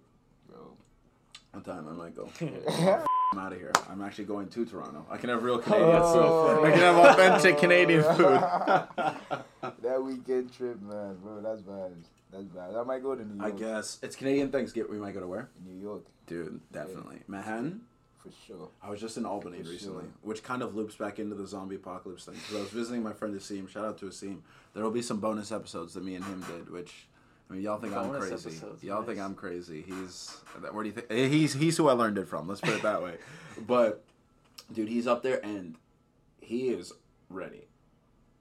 [0.49, 0.77] bro.
[1.53, 2.29] One time I might go.
[3.33, 3.73] I'm out of here.
[3.91, 5.07] I'm actually going to Toronto.
[5.11, 6.67] I can have real Canadian so food.
[6.67, 8.41] I can have authentic Canadian food.
[9.83, 11.93] that weekend trip, man, bro, that's bad.
[12.31, 12.75] That's bad.
[12.75, 13.55] I might go to New York.
[13.55, 14.91] I guess it's Canadian Thanksgiving.
[14.93, 15.49] We might go to where?
[15.67, 17.81] New York, Dude, definitely Manhattan.
[18.31, 18.69] For sure.
[18.83, 20.13] I was just in Albany For recently, sure.
[20.23, 22.35] which kind of loops back into the zombie apocalypse thing.
[22.35, 23.69] Because I was visiting my friend Asim.
[23.69, 24.39] Shout out to Asim.
[24.75, 27.07] There will be some bonus episodes that me and him did, which
[27.51, 28.33] I mean, y'all think I'm crazy.
[28.35, 29.19] episodes, Y'all think.
[29.19, 29.83] I'm crazy.
[29.87, 30.37] He's
[30.71, 31.07] where do you think?
[31.11, 32.47] eh, He's he's who I learned it from.
[32.49, 33.15] Let's put it that way.
[33.67, 34.05] But
[34.73, 35.77] dude, he's up there and
[36.41, 36.93] he is
[37.31, 37.63] ready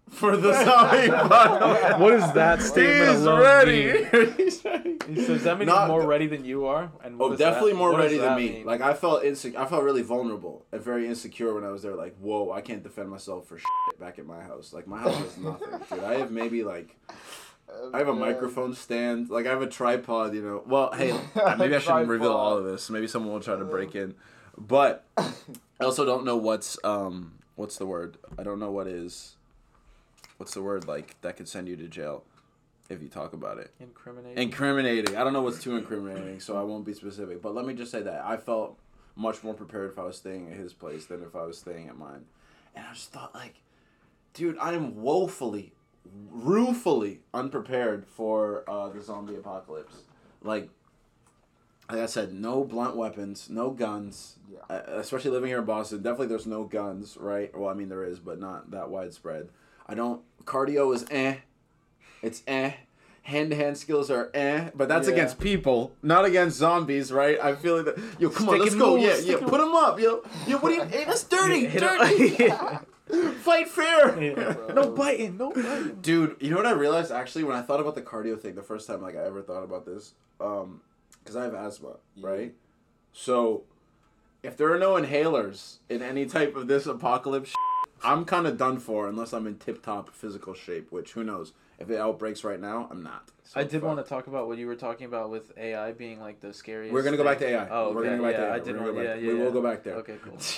[0.09, 1.99] for the zombie apocalypse.
[1.99, 3.85] What is that He's statement alone ready.
[4.11, 4.33] mean?
[4.37, 4.97] he's ready.
[4.99, 6.91] So does that mean Not- he's more ready than you are?
[7.03, 8.49] And what Oh, does definitely that- more what does ready than that me.
[8.57, 8.65] mean?
[8.65, 9.59] Like I felt insecure.
[9.59, 11.95] I felt really vulnerable and very insecure when I was there.
[11.95, 14.73] Like, whoa, I can't defend myself for shit back at my house.
[14.73, 16.03] Like my house is nothing, dude.
[16.03, 16.95] I have maybe like
[17.93, 19.29] I have a microphone stand.
[19.29, 20.33] Like I have a tripod.
[20.33, 20.63] You know.
[20.65, 21.17] Well, hey,
[21.57, 22.39] maybe I shouldn't reveal Tripod.
[22.53, 22.89] all of this.
[22.89, 24.15] Maybe someone will try to break in.
[24.57, 28.17] But I also don't know what's um what's the word.
[28.37, 29.35] I don't know what is.
[30.37, 32.23] What's the word like that could send you to jail
[32.89, 33.71] if you talk about it.
[33.79, 34.41] incriminating.
[34.41, 35.17] Incriminating.
[35.17, 37.41] I don't know what's too incriminating, so I won't be specific.
[37.41, 38.79] But let me just say that I felt
[39.15, 41.87] much more prepared if I was staying at his place than if I was staying
[41.87, 42.25] at mine.
[42.75, 43.55] And I just thought, like,
[44.33, 45.73] dude, I am woefully,
[46.31, 50.03] ruefully unprepared for uh, the zombie apocalypse.
[50.41, 50.69] Like,
[51.89, 54.35] like I said, no blunt weapons, no guns.
[54.51, 54.59] Yeah.
[54.69, 57.57] Uh, especially living here in Boston, definitely there's no guns, right?
[57.57, 59.49] Well, I mean there is, but not that widespread.
[59.87, 60.21] I don't.
[60.45, 61.37] Cardio is eh.
[62.21, 62.71] It's eh.
[63.23, 65.13] Hand to hand skills are eh, but that's Yeah.
[65.15, 67.37] against people, not against zombies, right?
[67.43, 67.97] I feel like that.
[68.19, 68.95] Yo, come on, let's go.
[68.95, 70.23] move, Yeah, stick yeah, put them up, yo.
[70.47, 70.83] Yo, what do you?
[70.83, 72.49] Hey, that's dirty, Hit dirty.
[73.41, 74.21] Fight fair.
[74.21, 74.55] Yeah.
[74.73, 75.97] no biting, no biting.
[76.01, 78.61] Dude, you know what I realized actually when I thought about the cardio thing the
[78.63, 80.81] first time like I ever thought about this, um,
[81.19, 82.27] because I have asthma, Yeah.
[82.27, 82.55] right?
[83.13, 83.63] So,
[84.43, 87.53] if there are no inhalers in any type of this apocalypse,
[88.03, 90.91] I'm kind of done for unless I'm in tip top physical shape.
[90.91, 91.53] Which who knows?
[91.79, 93.29] If it outbreaks right now, I'm not.
[93.43, 93.83] So I did fuck.
[93.83, 96.93] want to talk about what you were talking about with AI being like the scariest.
[96.93, 97.47] We're gonna go back to.
[97.47, 97.67] AI.
[97.69, 98.09] Oh, We're okay.
[98.09, 98.47] gonna go back yeah, to AI.
[98.47, 98.95] I We're did gonna want.
[98.95, 99.27] go Yeah, back- yeah.
[99.33, 99.93] we will go back there.
[99.95, 100.37] Okay, cool.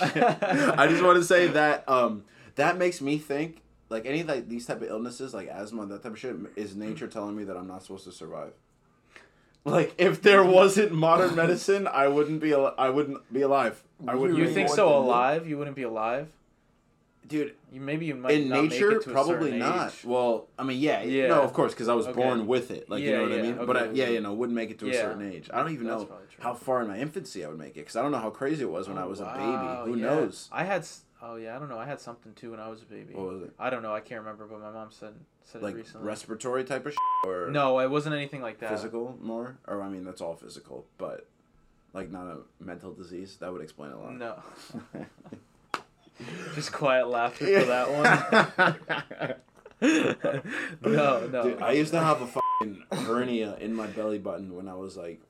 [0.78, 2.24] I just want to say that um,
[2.56, 3.60] that makes me think
[3.90, 7.06] like any like these type of illnesses like asthma that type of shit is nature
[7.06, 8.52] telling me that I'm not supposed to survive.
[9.64, 13.82] Like if there wasn't modern medicine, I wouldn't be al- I wouldn't be alive.
[14.08, 14.38] I wouldn't.
[14.38, 14.96] You think so?
[14.96, 15.46] Alive?
[15.46, 16.28] You wouldn't be alive.
[17.26, 17.54] Dude?
[17.72, 19.88] You maybe you might In not make nature, probably not.
[19.92, 20.04] age.
[20.04, 21.28] Well, I mean, yeah, Yeah.
[21.28, 22.20] no, of course, because I was Okay.
[22.20, 22.88] born with it.
[22.90, 23.66] Like you know what I yeah, mean.
[23.66, 23.98] But I, okay.
[23.98, 25.48] yeah, you know, wouldn't make it to a certain age.
[25.52, 27.96] I don't even That's know how far in my infancy I would make it because
[27.96, 29.90] I don't know how crazy it was when I Oh, was wow, a baby.
[29.92, 30.06] Who yeah.
[30.14, 30.48] knows?
[30.52, 30.86] I had.
[31.22, 31.78] Oh yeah, I don't know.
[31.78, 33.12] I had something too when I was a baby.
[33.14, 33.52] What was it?
[33.58, 33.94] I don't know.
[33.94, 35.12] I can't remember, but my mom said
[35.44, 36.06] said Like it recently.
[36.06, 37.00] respiratory type of shit
[37.30, 38.70] or no, it wasn't anything like that.
[38.70, 41.26] physical more or i mean that's all physical but
[41.92, 44.40] like not a mental disease that would explain a lot No.
[46.54, 47.90] Just quiet laughter for that
[48.60, 49.34] one.
[50.82, 51.42] no, no.
[51.42, 54.96] Dude, i used to have a fucking hernia in my belly button when i was
[54.96, 55.22] like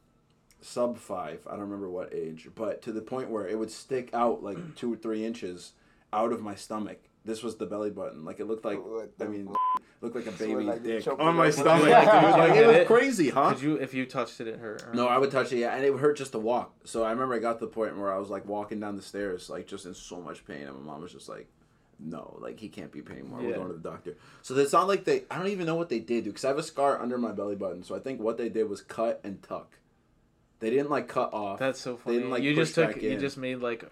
[0.60, 1.40] sub five.
[1.46, 4.76] I don't remember what age, but to the point where it would stick out like
[4.76, 5.72] two or three inches
[6.12, 6.98] out of my stomach.
[7.24, 8.24] This was the belly button.
[8.24, 8.78] Like it looked like
[9.20, 11.88] I mean, f- looked like a baby like, dick on my stomach.
[11.88, 12.10] Yeah, dude.
[12.10, 12.86] could you Like it was it?
[12.86, 13.52] crazy, huh?
[13.52, 14.82] Could you, if you touched it, it hurt.
[14.86, 16.72] or- No, I would touch it, yeah, and it would hurt just to walk.
[16.84, 19.02] So I remember I got to the point where I was like walking down the
[19.02, 21.46] stairs, like just in so much pain, and my mom was just like,
[21.98, 23.42] "No, like he can't be pain anymore.
[23.42, 25.24] We're going to the doctor." So it's not like they.
[25.30, 26.32] I don't even know what they did, dude.
[26.32, 27.82] because I have a scar under my belly button.
[27.82, 29.76] So I think what they did was cut and tuck.
[30.60, 31.58] They didn't like cut off.
[31.58, 32.16] That's so They funny.
[32.16, 32.94] didn't, like, you push just took.
[32.94, 33.84] back You just made like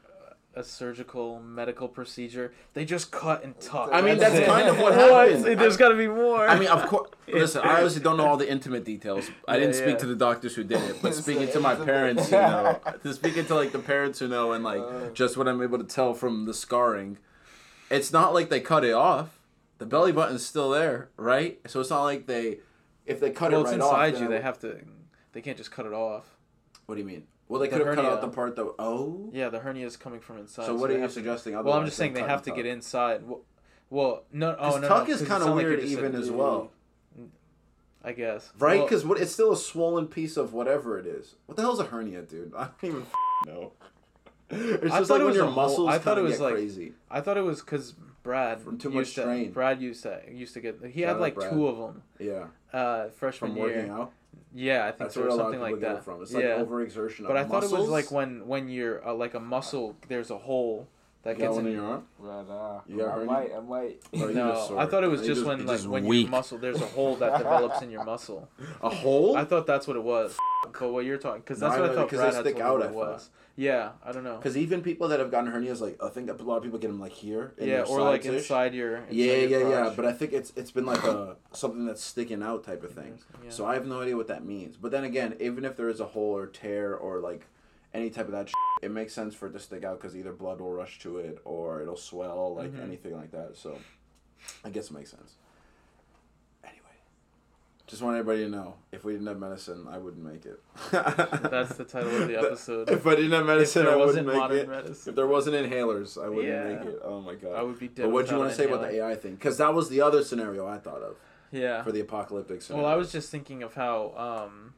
[0.59, 2.53] a surgical medical procedure.
[2.75, 3.91] They just cut and tuck.
[3.93, 5.31] I mean, That's that's kind of what What?
[5.31, 5.45] happened.
[5.61, 6.49] There's I- got to be more.
[6.49, 7.09] I mean, of course.
[7.29, 9.31] Listen, I obviously don't know all the intimate details.
[9.47, 9.97] I Yeah, didn't speak yeah.
[9.99, 13.47] to the doctors who did it, but speaking to my parents who know, to speaking
[13.47, 15.11] to like the parents who know, and like Uh.
[15.15, 17.19] just what I'm able to tell from the scarring,
[17.91, 19.39] it's not like they cut it off.
[19.79, 21.61] The belly button's still there, right?
[21.69, 22.59] So it's not like they,
[23.07, 24.21] if they cut well, it it's inside off.
[24.21, 24.27] you.
[24.29, 24.77] They have to.
[25.33, 26.25] They can't just cut it off.
[26.87, 27.29] What do you mean?
[27.49, 28.73] Well, they The could have cut out the part that.
[28.79, 29.31] Oh.
[29.33, 30.67] Yeah, the hernia is coming from inside.
[30.67, 31.55] So what are you have to- suggesting?
[31.55, 32.57] Well, I'm just saying they have to tuck?
[32.57, 33.27] get inside.
[33.27, 33.41] Well,
[33.91, 36.31] well no, oh no, tuck no, is kind of sounded like weird said- even as
[36.31, 36.71] well.
[38.05, 38.51] I guess.
[38.59, 38.79] Right?
[38.79, 39.19] Well, Because what?
[39.21, 41.35] It's still a swollen piece of whatever it is.
[41.47, 42.53] What the hell's a hernia, dude?
[42.57, 43.07] I don't even
[43.47, 43.73] know.
[44.51, 46.33] It's I just thought like it when was your whole- muscles I thought it was
[46.33, 46.93] get like- crazy.
[47.11, 47.93] I thought it was because
[48.23, 49.53] Brad From too much to- strain.
[49.53, 50.79] Brad used to used to get.
[50.91, 51.51] He Shout had like Brad.
[51.53, 52.03] two of them.
[52.19, 53.67] Yeah, Uh, freshman from year.
[53.77, 54.13] working out.
[54.55, 56.05] Yeah, I think That's so, or a lot of something like that.
[56.05, 56.23] from.
[56.23, 57.27] It's like yeah, overexertion.
[57.27, 59.97] but I of thought it was like when when you're uh, like a muscle.
[60.09, 60.89] There's a hole
[61.23, 62.05] that You got gets one in in your arm.
[62.19, 64.03] Right, uh, You got I might, I might.
[64.35, 64.77] No.
[64.79, 66.23] I thought it was just just- when like just when weak.
[66.27, 66.59] your muscle.
[66.59, 68.49] There's a hole that develops in your muscle.
[68.83, 69.37] A hole?
[69.37, 70.37] I thought that's what it was.
[70.73, 72.45] But what you're talking, because that's I what I know, thought because Brad they had
[72.45, 73.29] stick told out, me I it thought.
[73.59, 74.37] Yeah, I don't know.
[74.37, 76.87] Because even people that have gotten hernias, like I think a lot of people get
[76.87, 77.55] them like here.
[77.59, 78.99] in Yeah, or like inside your.
[78.99, 79.93] Inside Yeah, your yeah, yeah.
[79.97, 83.19] But I think it's it's been like a something that's sticking out type of thing.
[83.43, 83.51] Yeah.
[83.51, 84.77] So I have no idea what that means.
[84.77, 87.47] But then again, even if there is a hole or tear or like
[87.93, 88.49] any type of that,
[88.81, 91.41] it makes sense for it to stick out because either blood will rush to it
[91.45, 92.85] or it'll swell, like Mhm.
[92.85, 93.57] anything like that.
[93.57, 93.77] So
[94.65, 95.35] I guess it makes sense.
[97.89, 100.61] Anyway, just want everybody to know if we didn't have medicine, I wouldn't make it.
[100.93, 102.91] That's the title of the episode.
[102.91, 104.69] If I didn't have medicine, there I wasn't wouldn't make modern it.
[104.69, 106.65] medicine, If there wasn't inhalers, I wouldn't Yeah.
[106.85, 107.01] make it.
[107.05, 107.55] Oh my god.
[107.55, 108.05] I would be dead.
[108.05, 108.97] But what do you want to say an about the.
[109.03, 109.35] AI thing?
[109.37, 111.17] Because that was the other scenario I thought of
[111.51, 111.83] Yeah.
[111.83, 112.85] for the apocalyptic scenario.
[112.85, 114.75] Well, I was just thinking of how, um,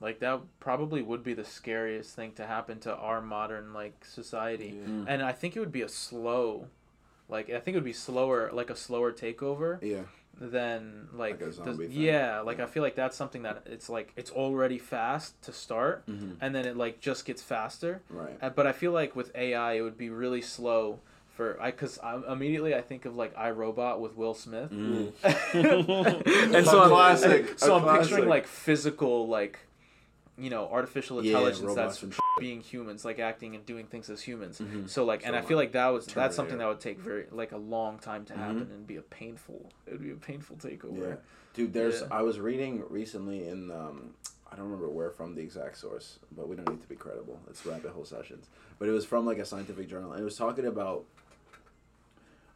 [0.00, 4.72] like that probably would be the scariest thing to happen to our modern like society,
[4.86, 5.04] Mm.
[5.08, 6.66] and I think it would be a slow,
[7.28, 10.02] like I think it would be slower, like a slower takeover Yeah.
[10.40, 11.96] Than like, Like a the- zombie thing.
[12.02, 12.64] yeah, like Yeah.
[12.64, 16.32] I feel like that's something that it's like it's already fast to start, Mm-hmm.
[16.40, 18.02] and then it like just gets faster.
[18.10, 18.36] Right.
[18.42, 21.00] Uh, but I feel like with AI, it would be really slow
[21.36, 24.70] for I because i immediately I think of like I, Robot with Will Smith.
[24.70, 25.12] Mm.
[26.44, 28.02] and A so I'm, classic, so a I'm classic.
[28.10, 29.58] picturing like physical, like
[30.36, 34.20] you know, artificial intelligence robots that's and being humans, like acting and doing things as
[34.22, 34.58] humans.
[34.58, 34.88] Mhm.
[34.88, 36.20] So like, and I feel like that was Terminator.
[36.20, 38.74] that's something that would take very like a long time to happen Mhm.
[38.74, 39.70] and be a painful.
[39.86, 41.10] It would be a painful takeover.
[41.10, 41.16] Yeah.
[41.54, 42.08] Dude, there's Yeah.
[42.10, 44.14] I was reading recently in um
[44.50, 47.40] I don't remember where from the exact source, but we don't need to be credible.
[47.48, 48.46] It's rabbit hole sessions.
[48.78, 50.12] But it was from like a scientific journal.
[50.12, 51.04] And it was talking about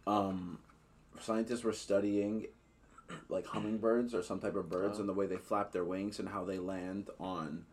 [0.06, 0.58] um
[1.20, 2.46] scientists were studying
[3.28, 5.00] like hummingbirds or some type of birds Oh.
[5.00, 7.64] and the way they flap their wings and how they land on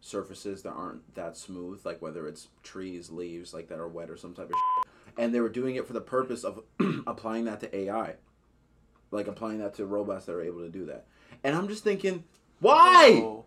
[0.00, 4.16] surfaces that aren't that smooth, like whether it's trees, leaves, like that are wet or
[4.16, 4.56] some type of
[5.16, 6.62] and they were doing it for the purpose of
[7.06, 8.14] applying that to AI
[9.10, 11.06] like applying that to robots that are able to do that.
[11.44, 12.24] And I'm just thinking,
[12.58, 13.20] why?
[13.22, 13.44] Oh,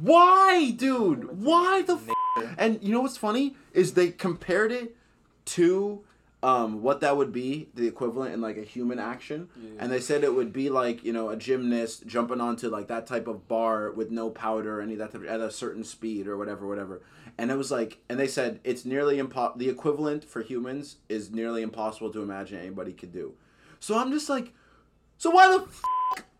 [0.00, 1.38] Why, dude?
[1.38, 1.96] Why the?
[1.96, 2.54] F-?
[2.56, 4.96] And you know what's funny is they compared it
[5.46, 6.02] to
[6.42, 10.24] um, what that would be the equivalent in like a human action, and they said
[10.24, 13.92] it would be like you know a gymnast jumping onto like that type of bar
[13.92, 16.66] with no powder or any of that type of, at a certain speed or whatever,
[16.66, 17.02] whatever.
[17.38, 21.30] And it was like, and they said it's nearly impo- the equivalent for humans is
[21.30, 23.34] nearly impossible to imagine anybody could do.
[23.80, 24.52] So I'm just like,
[25.18, 25.82] so why the f-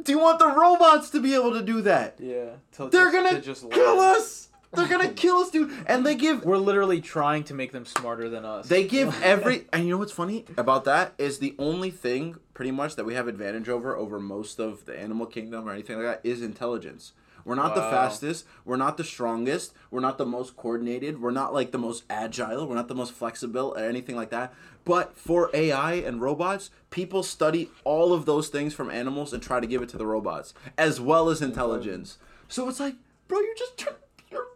[0.02, 2.16] do you want the robots to be able to do that?
[2.18, 2.56] yeah.
[2.72, 4.48] To They're just- gonna to just kill us.
[4.72, 5.70] They're gonna kill us, dude.
[5.86, 8.68] And they give We're literally trying to make them smarter than us.
[8.68, 12.70] they give every and you know what's funny about that is the only thing pretty
[12.70, 16.06] much that we have advantage over over most of the animal kingdom or anything like
[16.06, 17.12] that is intelligence.
[17.44, 17.90] We're not the Wow.
[17.90, 22.04] fastest, we're not the strongest, we're not the most coordinated, we're not like the most
[22.08, 24.54] agile, we're not the most flexible or anything like that.
[24.84, 29.58] But for AI and robots, people study all of those things from animals and try
[29.58, 32.16] to give it to the robots as well as intelligence.
[32.48, 32.94] So it's like,
[33.26, 33.76] bro, you're just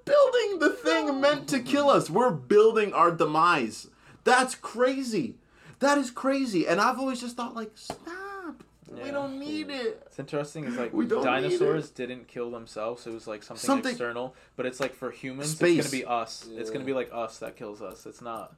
[0.06, 2.08] building the thing meant to kill us.
[2.08, 3.88] We're building our demise.
[4.24, 5.34] That's crazy.
[5.80, 6.66] That is crazy.
[6.66, 8.62] And I've always just thought like, stop.
[8.90, 10.02] We don't need it.
[10.06, 10.64] It's interesting.
[10.64, 13.06] Is like We don't dinosaurs didn't kill themselves.
[13.06, 14.34] It was like something, Something- external.
[14.56, 15.80] But it's like for humans, Space.
[15.80, 16.48] it's gonna be us.
[16.50, 18.06] It's gonna be like us that kills us.
[18.06, 18.54] It's not.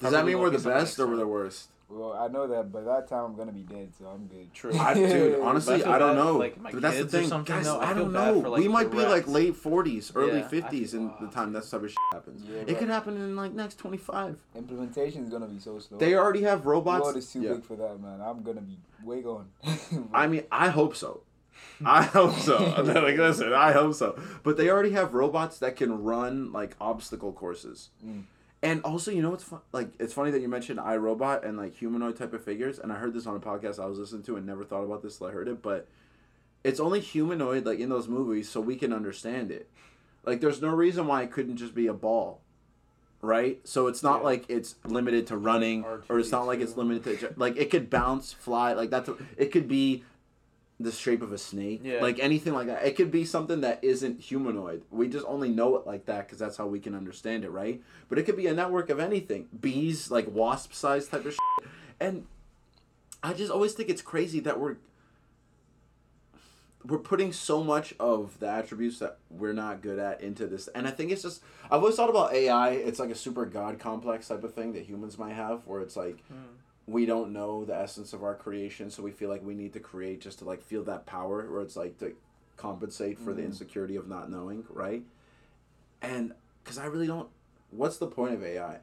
[0.00, 1.68] Does that mean we're won't the be something best or we're the worst?
[1.88, 4.52] Well, I know that by that time I'm gonna be dead, so I'm good.
[4.52, 4.76] True.
[4.76, 6.36] I, dude, honestly, feel I don't bad, know.
[6.36, 7.64] like, but that's the thing, guys.
[7.64, 8.42] though, I I don't know.
[8.42, 11.28] for, like, we might the be like late forties, early Yeah, I fifties in feel-
[11.28, 12.42] the time that type of shit happens.
[12.44, 14.36] Yeah, it but could happen in like next twenty five.
[14.56, 15.98] implementation is gonna be so slow.
[15.98, 17.02] They already have The robots.
[17.04, 17.52] world is too Yeah.
[17.54, 18.20] big for that, man.
[18.20, 19.46] I'm gonna be way gone.
[20.12, 21.20] I mean, I hope so.
[21.84, 22.56] I hope so.
[22.82, 24.18] like, listen, I hope so.
[24.42, 27.90] But they already have robots that can run like obstacle courses.
[28.04, 28.24] Mm.
[28.62, 29.60] And also, you know what's fun?
[29.72, 32.78] Like, it's funny that you mentioned I, Robot and like humanoid type of figures.
[32.78, 35.02] And I heard this on a podcast I was listening to and never thought about
[35.02, 35.62] this till I heard it.
[35.62, 35.86] But
[36.64, 39.70] it's only humanoid like in those movies so we can understand it.
[40.24, 42.40] Like, there's no reason why it couldn't just be a ball,
[43.20, 43.60] right?
[43.68, 44.24] So it's not Yeah.
[44.24, 47.88] like it's limited to running, or it's not like it's limited to like it could
[47.90, 48.72] bounce, fly.
[48.72, 50.02] Like that's it could be
[50.78, 52.02] the shape of a snake, Yeah.
[52.02, 52.84] like anything like that.
[52.84, 54.82] It could be something that isn't humanoid.
[54.90, 57.82] We just only know it like that because that's how we can understand it, right?
[58.10, 61.68] But it could be a network of anything, bees, like wasp size type of shit.
[61.98, 62.26] And
[63.22, 64.76] I just always think it's crazy that we're
[66.84, 70.86] we're putting so much of the attributes that we're not good at into this and
[70.86, 74.28] i think it's just i've always thought about ai it's like a super god complex
[74.28, 76.34] type of thing that humans might have where it's like Hmm.
[76.86, 79.80] We don't know the essence of our creation so we feel like we need to
[79.80, 82.14] create just to like feel that power where it's like to
[82.56, 83.46] compensate for the Mhm.
[83.46, 85.02] insecurity of not knowing right
[86.00, 86.32] and
[86.62, 87.28] because i really don't
[87.70, 88.78] what's the point of ai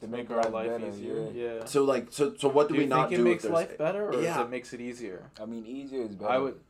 [0.00, 1.28] to Make make our life life better, easier.
[1.32, 1.54] yeah.
[1.58, 1.64] Yeah.
[1.64, 4.08] so like so so what do, Do we you not think it makes life better,
[4.08, 4.36] or Yeah.
[4.38, 5.30] does it makes it easier?
[5.40, 6.30] I mean, easier is better.
[6.32, 6.60] I would.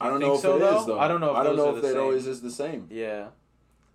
[0.00, 0.94] i don't know if so, it is though?
[0.94, 2.50] though I don't know if i don't those know are if it always is the
[2.50, 3.28] same Yeah.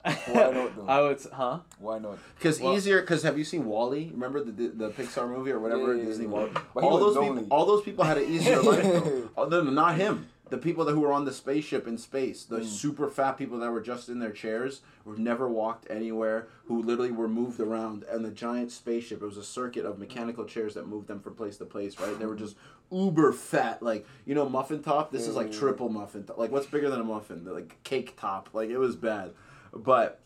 [0.03, 0.85] Why not, though?
[0.87, 1.19] I would.
[1.33, 1.59] Huh?
[1.79, 2.17] Why not?
[2.35, 3.01] Because Well- easier.
[3.01, 4.11] Because have you seen WALL-E?
[4.13, 6.31] Remember the, the the Pixar movie or whatever Yeah, yeah, Disney yeah.
[6.31, 6.51] WALL-E?
[6.73, 7.43] But All those lonely.
[7.43, 7.57] people.
[7.57, 8.81] All those people had an easier life.
[8.83, 9.29] Though.
[9.37, 10.27] Oh, no, no, not him.
[10.49, 12.65] The people that who were on the spaceship in space, the Mm.
[12.65, 17.11] super fat people that were just in their chairs, who never walked anywhere, who literally
[17.11, 19.21] were moved around, and the giant spaceship.
[19.21, 21.99] It was a circuit of mechanical chairs that moved them from place to place.
[21.99, 22.17] Right?
[22.17, 22.55] They were just
[22.91, 25.11] uber fat, like you know, muffin top.
[25.11, 25.59] This is like Mm.
[25.59, 26.39] triple muffin top.
[26.39, 27.43] Like what's bigger than a muffin?
[27.43, 28.49] The, like cake top.
[28.53, 29.33] Like it was bad,
[29.75, 30.19] but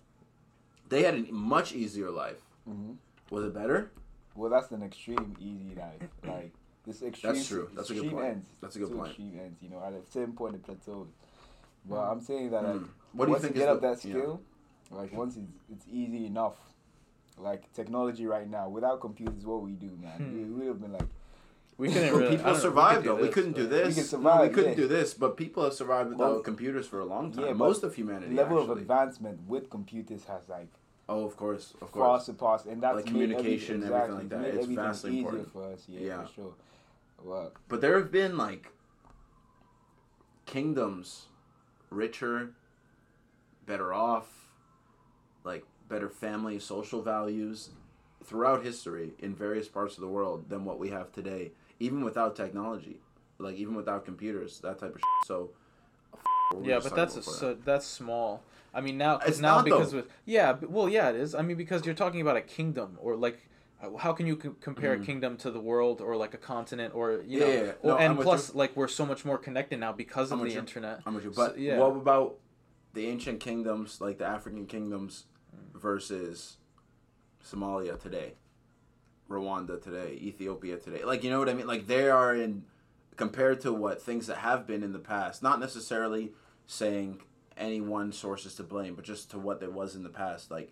[0.89, 2.41] they had a much easier life.
[2.65, 2.93] hmm
[3.29, 3.91] Was it better?
[4.35, 6.09] Well, that's an extreme easy life.
[6.25, 6.53] Like
[6.85, 7.33] this extreme.
[7.33, 7.69] That's true.
[7.75, 8.25] That's a good point.
[8.25, 8.49] Ends.
[8.61, 9.07] That's a good Two point.
[9.09, 9.61] Extreme ends.
[9.61, 11.07] You know, at a certain point it plateaus.
[11.85, 12.87] But I'm saying that like Mm.
[13.13, 14.11] What do you once think you get up the- that yeah.
[14.13, 14.41] skill,
[14.91, 16.55] like once it's it's easy enough.
[17.37, 20.37] Like technology right now, without computers, what we do, man, Hmm.
[20.37, 21.07] we would have been like,
[21.83, 22.27] We couldn't really.
[22.27, 23.21] I people don't survived could do though.
[23.23, 23.87] we couldn't do this.
[23.89, 24.75] We could No, survive, we couldn't yeah.
[24.77, 27.45] do this, but people have survived without Well, computers for a long time.
[27.45, 28.29] yeah, Most of humanity.
[28.33, 30.69] The level of advancement with computers has like
[31.09, 32.25] Oh, of course, of far course.
[32.27, 34.39] surpassed, and that's Like made everything- communication and everything exactly, like that.
[34.39, 35.51] made It's everything vastly easier important.
[35.51, 35.83] for us.
[35.89, 36.25] Yeah, Yeah.
[36.25, 36.53] for sure.
[37.21, 38.71] Well, But there have been like
[40.45, 41.27] kingdoms,
[41.89, 42.51] richer,
[43.65, 44.47] better off,
[45.43, 47.71] like better family, social values,
[48.23, 51.51] throughout history in various parts of the world than what we have today,
[51.83, 52.97] even without technology,
[53.37, 55.27] like even without computers, that type of shit.
[55.27, 55.37] So.
[56.49, 58.41] what were we Yeah, but that's a, so that's small.
[58.73, 59.97] I mean now, cause It's now not, because though.
[59.97, 61.35] with yeah, well yeah it is.
[61.35, 63.37] I mean because you're talking about a kingdom or like.
[63.83, 64.35] uh, How can you
[64.67, 65.01] compare Mhm.
[65.01, 67.71] a kingdom to the world or like a continent or you Yeah, know yeah, yeah.
[67.83, 70.43] or- No, I'm and plus like we're so much more connected now because I'm of
[70.45, 70.95] with the internet.
[71.05, 71.33] I'm with you.
[71.33, 71.77] So, But yeah.
[71.81, 72.29] what about
[72.97, 75.13] the ancient kingdoms, like the African kingdoms,
[75.87, 76.37] versus
[77.49, 78.29] Somalia today,
[79.33, 81.03] Rwanda today, Ethiopia today?
[81.03, 81.67] Like, you know what I mean?
[81.67, 82.63] Like, they are in
[83.15, 85.43] compared to what things that have been in the past.
[85.43, 86.31] Not necessarily
[86.65, 87.21] saying
[87.57, 90.49] any one source is to blame, but just to what there was in the past.
[90.49, 90.71] Like,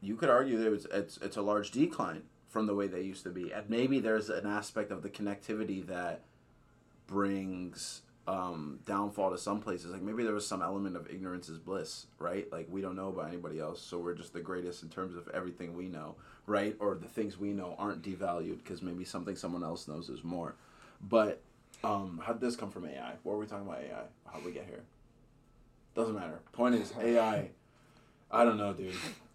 [0.00, 3.22] you could argue there was it's it's a large decline from the way they used
[3.24, 6.22] to be, and maybe there's an aspect of the connectivity that
[7.06, 9.90] brings um, downfall to some places.
[9.90, 12.50] Like maybe there was some element of ignorance is bliss, right?
[12.52, 15.28] Like we don't know about anybody else, so we're just the greatest in terms of
[15.28, 16.16] everything we know,
[16.46, 16.76] right?
[16.78, 20.54] Or the things we know aren't devalued because maybe something someone else knows is more.
[21.00, 21.42] But
[21.82, 23.14] um, how did this come from AI?
[23.22, 24.02] What were we talking about AI?
[24.26, 24.82] How did we get here?
[25.94, 26.40] Doesn't matter.
[26.52, 27.50] Point is AI.
[28.30, 28.94] I don't know, dude.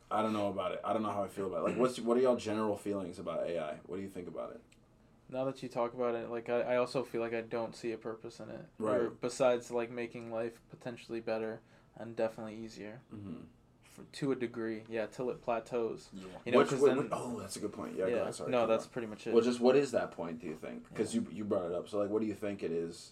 [0.09, 0.81] I don't know about it.
[0.86, 1.63] I don't know how I feel about it.
[1.63, 3.73] Like, what's what are y'all general feelings about AI?
[3.88, 4.61] What do you think about it?
[5.30, 7.91] Now that you talk about it, like I, I also feel like I don't see
[7.93, 8.65] a purpose in it.
[8.78, 8.97] Right.
[9.01, 11.61] Or besides like making life potentially better
[11.97, 13.34] and definitely easier Mm-hmm.
[13.84, 14.84] for, to a degree.
[14.88, 16.09] Yeah, till it plateaus.
[16.13, 16.26] yeah.
[16.45, 17.95] You know, Which- 'cause wait, then, wait- oh, that's a good point.
[17.97, 18.15] Yeah, yeah.
[18.17, 18.91] ahead, sorry, no, that's going.
[18.93, 19.34] pretty much it.
[19.34, 20.39] Well, just what is that point?
[20.41, 20.88] Do you think?
[20.89, 21.89] Because you you brought it up.
[21.89, 23.11] So like, what do you think it is?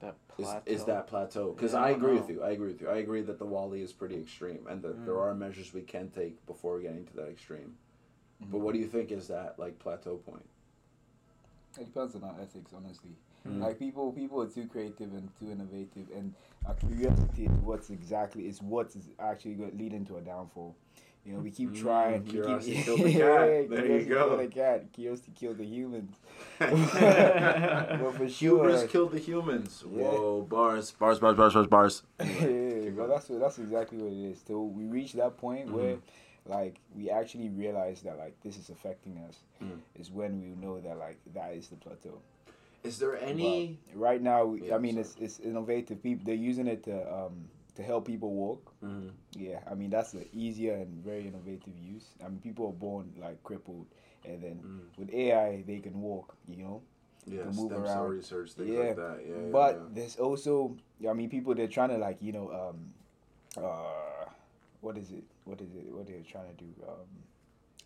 [0.00, 0.62] that Is, plateau.
[0.64, 1.52] is that plateau?
[1.52, 2.20] Because Yeah, I I agree know.
[2.22, 2.42] with you.
[2.42, 2.88] I agree with you.
[2.88, 5.20] I agree that the WALL-E is pretty extreme, and that there Mm.
[5.22, 7.76] are measures we can take before getting to that extreme.
[8.40, 8.62] But Mm-hmm.
[8.64, 10.46] what do you think is that like plateau point?
[11.78, 13.10] It depends on our ethics, honestly.
[13.46, 16.34] Like people, people are too creative and too innovative, and
[16.66, 20.76] our curiosity is what's exactly is what's actually going to lead into a downfall.
[21.24, 22.24] You know, we keep Mm, trying.
[22.24, 23.20] we curiosity keep, killed the cat.
[23.20, 24.28] Yeah, There you curiosity go.
[24.28, 24.92] Killed the cat.
[24.92, 26.12] Curiosity killed the humans.
[26.58, 29.84] but for sure, Hubris killed the humans.
[29.90, 30.02] Yeah.
[30.02, 32.02] Whoa, bars, bars, bars, bars, bars, bars.
[32.20, 34.38] yeah, but that's what, that's exactly what it is.
[34.46, 36.00] So we reach that point where, Mm-hmm.
[36.46, 39.38] Like, we actually realize that like this is affecting us.
[39.62, 39.78] Mm.
[39.94, 42.20] Is when we know that like that is the plateau.
[42.82, 43.78] Is there any?
[43.92, 46.02] But right now, Yeah, I mean, it's it's innovative.
[46.02, 48.72] People they're using it to um to help people walk.
[48.82, 49.10] Mhm.
[49.36, 52.06] Yeah, I mean that's the easier and very innovative use.
[52.24, 53.86] I mean, people are born like crippled,
[54.24, 54.98] and then Mm.
[54.98, 56.34] with AI they can walk.
[56.48, 56.82] You know.
[57.26, 58.10] Yeah, To move stem cell around.
[58.10, 59.18] research, things Yeah, like that.
[59.28, 59.88] Yeah, yeah, but yeah.
[59.92, 60.74] there's also,
[61.08, 62.94] I mean, people they're trying to like you know um,
[63.62, 64.24] uh,
[64.80, 65.24] what is it?
[65.44, 65.86] What is it?
[65.92, 66.70] What are they're trying to do?
[66.86, 66.94] Um,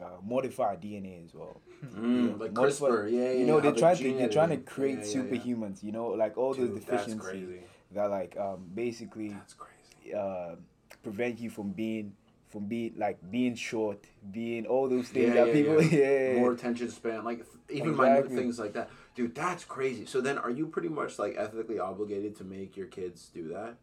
[0.01, 1.61] uh, modify DNA as well.
[1.95, 3.33] Mm, Yeah, like modify- CRISPR, yeah, yeah.
[3.33, 5.83] you know, they're trying to they're trying to create Yeah, yeah, superhumans.
[5.83, 7.61] You know, like all those Dude, that's deficiencies
[7.93, 10.15] that like um, basically That's crazy.
[10.15, 10.57] uh,
[11.03, 12.13] prevent you from being
[12.49, 16.41] from being like being short, being all those things Yeah, that people yeah.
[16.41, 18.37] More attention span, like even Exactly.
[18.37, 18.91] things like that.
[19.15, 20.07] Dude, that's crazy.
[20.07, 23.77] So then, are you pretty much like ethically obligated to make your kids do that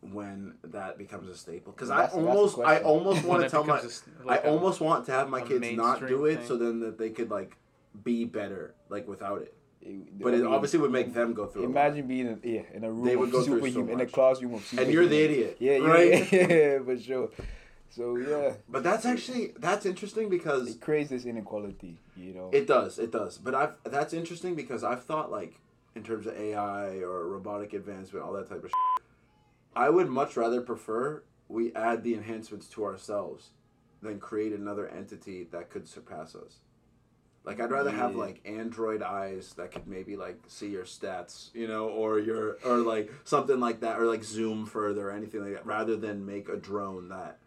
[0.00, 1.72] when that becomes a staple?
[1.72, 4.24] Because I That's- that's the almost, I almost want to tell my, becomes a s-
[4.24, 6.80] like I a- almost want to have my kids not do mainstream it, so then
[6.80, 7.56] that they could like
[8.04, 9.54] be better, like without it.
[9.82, 11.64] It- But I it mean, obviously would make them go through.
[11.64, 14.00] Imagine being in, yeah, in a room They would of go through so superhuman, in
[14.00, 14.84] a classroom of superhuman.
[14.84, 16.32] And you're the idiot, Yeah, you're right?
[16.32, 17.30] yeah, for sure.
[17.90, 21.98] So yeah, But that's actually that's interesting because it creates this inequality.
[22.16, 23.36] You know, It does, it does.
[23.38, 25.54] But I've that's interesting because I've thought like
[25.96, 28.78] in terms of AI or robotic advancement, all that type of shit.
[29.74, 33.50] I would much rather prefer we add the enhancements to ourselves
[34.02, 36.60] than create another entity that could surpass us.
[37.44, 41.66] Like I'd rather have like android eyes that could maybe like see your stats, you
[41.66, 45.54] know, or your or like something like that or like zoom further or anything like
[45.54, 47.38] that rather than make a drone that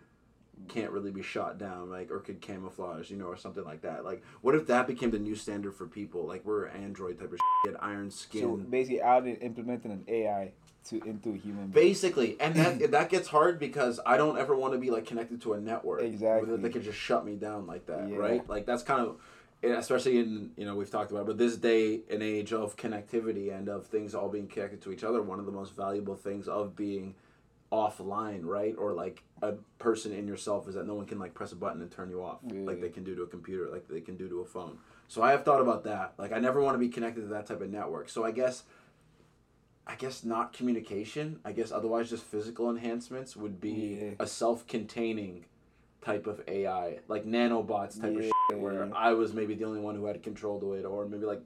[0.68, 4.06] can't really be shot down like or could camouflage you know or something like that
[4.06, 7.40] like what if that became the new standard for people like we're android type of
[7.66, 8.42] shit, iron skin.
[8.42, 10.52] so basically adding implementing an AI
[10.86, 11.68] to into a human.
[11.68, 11.88] being.
[11.88, 15.42] basically and that that gets hard because i don't ever want to be like connected
[15.42, 16.50] to a network Exactly.
[16.50, 18.18] where they could just shut me down like that Yeah.
[18.18, 19.18] right like that's kind of
[19.64, 23.70] especially in you know we've talked about but this day and age of connectivity and
[23.70, 26.76] of things all being connected to each other one of the most valuable things of
[26.76, 27.16] being
[27.72, 31.52] offline right or like a person in yourself is that no one can like press
[31.52, 34.02] a button and turn you off like they can do to a computer like they
[34.02, 34.78] can do to a phone
[35.08, 37.48] so i have thought about that like i never want to be connected to that
[37.48, 38.64] type of network so i guess
[39.86, 41.40] I guess not communication.
[41.44, 44.12] I guess otherwise just physical enhancements would be Yeah.
[44.20, 45.46] a self-containing
[46.02, 49.96] type of AI, like nanobots type of shit, where I was maybe the only one
[49.96, 51.42] who had control to it, or maybe like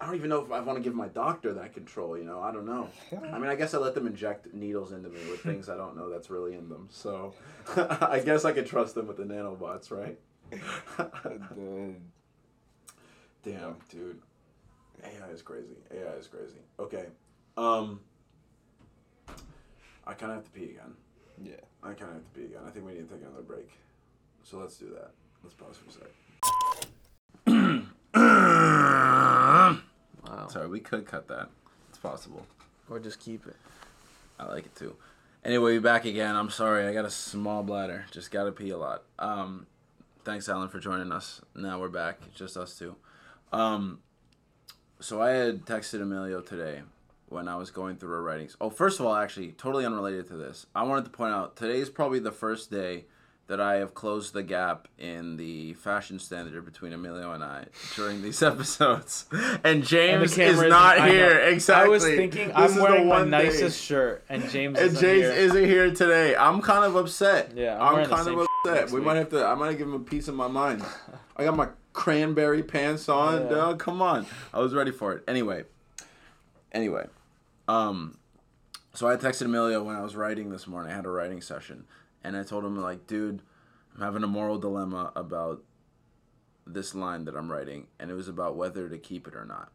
[0.00, 2.16] I don't even know if I want to give my doctor that control.
[2.16, 2.88] You know, I don't know.
[3.32, 5.96] I mean, I guess I let them inject needles into me with things I don't
[5.96, 6.88] know that's really in them.
[6.90, 7.34] So
[7.76, 10.18] I guess I could trust them with the nanobots, right?
[13.44, 14.20] Damn, dude.
[15.04, 15.76] AI is crazy.
[15.92, 16.58] AI is crazy.
[16.78, 17.06] Okay.
[17.58, 18.00] Um
[20.06, 20.94] I kind of have to pee again.
[21.44, 21.52] yeah.
[21.82, 22.60] I kind of have to pee again.
[22.66, 23.68] I think we need to take another break.
[24.44, 25.10] So let's do that.
[25.42, 26.08] Let's pause for a sec.
[30.24, 30.48] Wow.
[30.48, 31.48] Sorry, we could cut that.
[31.90, 32.46] It's possible.
[32.88, 33.56] Or just keep it.
[34.38, 34.96] I like it too.
[35.44, 36.36] Anyway, back again.
[36.36, 36.86] I'm sorry.
[36.86, 38.06] I got a small bladder.
[38.10, 39.02] Just got to pee a lot.
[39.18, 39.66] Um,
[40.24, 41.40] thanks, Allan, for joining us.
[41.54, 42.20] Now we're back.
[42.26, 42.96] It's just us two.
[43.52, 44.00] Um,
[45.00, 46.82] so I had texted Emilio today
[47.30, 48.56] when I was going through her writings.
[48.60, 50.66] Oh, first of all, actually, totally unrelated to this.
[50.74, 53.04] I wanted to point out today is probably the first day
[53.46, 57.64] that I have closed the gap in the fashion standard between Emilio and I
[57.96, 59.24] during these episodes.
[59.64, 61.34] And James is not I here.
[61.34, 61.46] know.
[61.46, 61.86] Exactly.
[61.86, 65.32] I was thinking This I'm wearing my nicest shirt, and James And isn't James here.
[65.32, 66.36] isn't here today.
[66.36, 67.52] I'm kind of upset.
[67.56, 68.90] Yeah, I'm I'm, kind of upset.
[68.90, 69.06] We week.
[69.06, 69.46] might have to.
[69.46, 70.84] I might give him a piece of my mind.
[71.36, 73.44] I got my cranberry pants on.
[73.44, 73.48] Yeah.
[73.48, 74.26] Dog, come on.
[74.52, 75.24] I was ready for it.
[75.26, 75.64] Anyway.
[76.70, 77.06] Anyway,
[77.68, 78.18] um,
[78.94, 80.92] so I texted Emilio when I was writing this morning.
[80.92, 81.84] I had a writing session,
[82.24, 83.42] and I told him like, dude,
[83.94, 85.62] I'm having a moral dilemma about
[86.66, 89.70] this line that I'm writing, and it was about whether to keep it or not.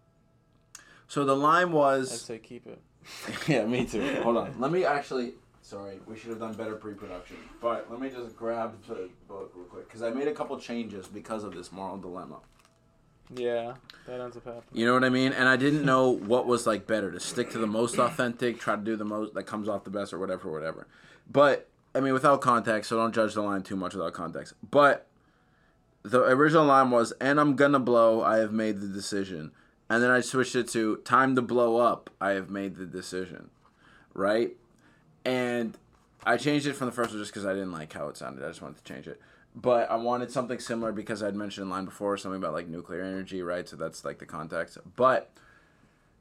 [1.08, 2.12] So the line was.
[2.12, 2.82] I'd say keep it.
[3.48, 4.22] yeah, me too.
[4.24, 4.56] Hold on.
[4.60, 5.34] Let me actually.
[5.62, 7.38] Sorry, we should have done better pre-production.
[7.62, 11.08] But let me just grab the book real quick because I made a couple changes
[11.08, 12.40] because of this moral dilemma.
[13.34, 13.76] Yeah,
[14.08, 14.64] that ends up happening.
[14.74, 15.34] You know what I mean?
[15.34, 18.76] And I didn't know what was like better to stick to the most authentic, try
[18.76, 20.88] to do the most that comes off the best, or whatever, whatever.
[21.32, 24.54] But I mean, without context, so don't judge the line too much without context.
[24.70, 25.08] But
[26.04, 28.22] the original line was, "And I'm gonna blow.
[28.22, 29.52] I have made the decision."
[29.94, 32.10] and then I switched it to time to blow up.
[32.20, 33.50] I have made the decision,
[34.16, 34.52] right?
[35.24, 35.78] And
[36.26, 38.44] I changed it from the first one just because I didn't like how it sounded.
[38.44, 39.22] I just wanted to change it.
[39.56, 43.02] But I wanted something similar because I'd mentioned in line before something about like nuclear
[43.04, 43.68] energy, right?
[43.68, 44.78] So that's like the context.
[44.96, 45.32] But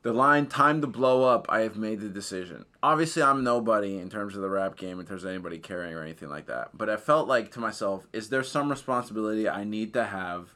[0.03, 2.67] the line "time to blow up," I have made the decision.
[2.83, 6.03] Obviously, I'm nobody in terms of the rap game, in terms of anybody caring or
[6.03, 6.71] anything like that.
[6.75, 10.55] But I felt like to myself, is there some responsibility I need to have?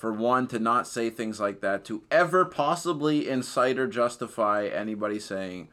[0.00, 5.18] for one to not say things like that to ever possibly incite or justify anybody
[5.18, 5.68] saying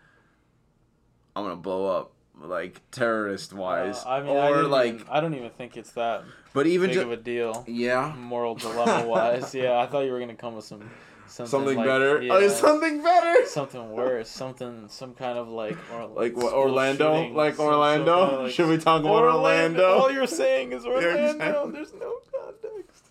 [1.33, 5.19] i'm gonna blow up like terrorist wise Uh, I mean, or didn't like even- I
[5.19, 6.23] don't even think it's that
[6.53, 9.53] but even big just of a deal, yeah moral dilemma wise.
[9.55, 10.89] yeah, I thought you were gonna come with some
[11.27, 15.77] something, something like- better Yeah, oh something better something worse, something, some kind of like,
[15.93, 19.01] or like what orlando shooting, like some- some orlando kind of, like- should we talk
[19.01, 21.31] about orlando, All you're saying is Orlando.
[21.31, 21.71] exactly.
[21.73, 23.03] There's no context.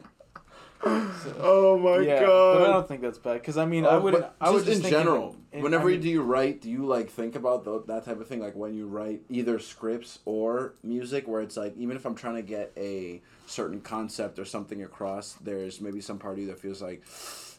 [1.40, 4.00] oh my yeah, god but I don't think that's bad because I mean I Oh,
[4.00, 4.24] would.
[4.40, 5.34] I was just in general.
[5.52, 8.20] in- whenever I mean, do you write, do you like think about tho- that type
[8.20, 8.40] of thing?
[8.40, 12.36] Like when you write either scripts or music, where it's like even if I'm trying
[12.36, 16.60] to get a certain concept or something across, there's maybe some part of you that
[16.60, 17.02] feels like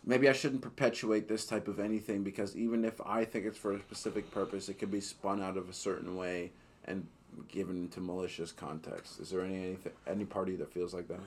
[0.05, 3.73] maybe I shouldn't perpetuate this type of anything because even if I think it's for
[3.73, 6.51] a specific purpose, it could be spun out of a certain way
[6.89, 7.07] and
[7.47, 9.19] given to malicious context.
[9.19, 11.21] Is there any anything, any party that feels like that?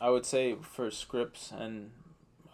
[0.00, 1.90] I would say for scripts and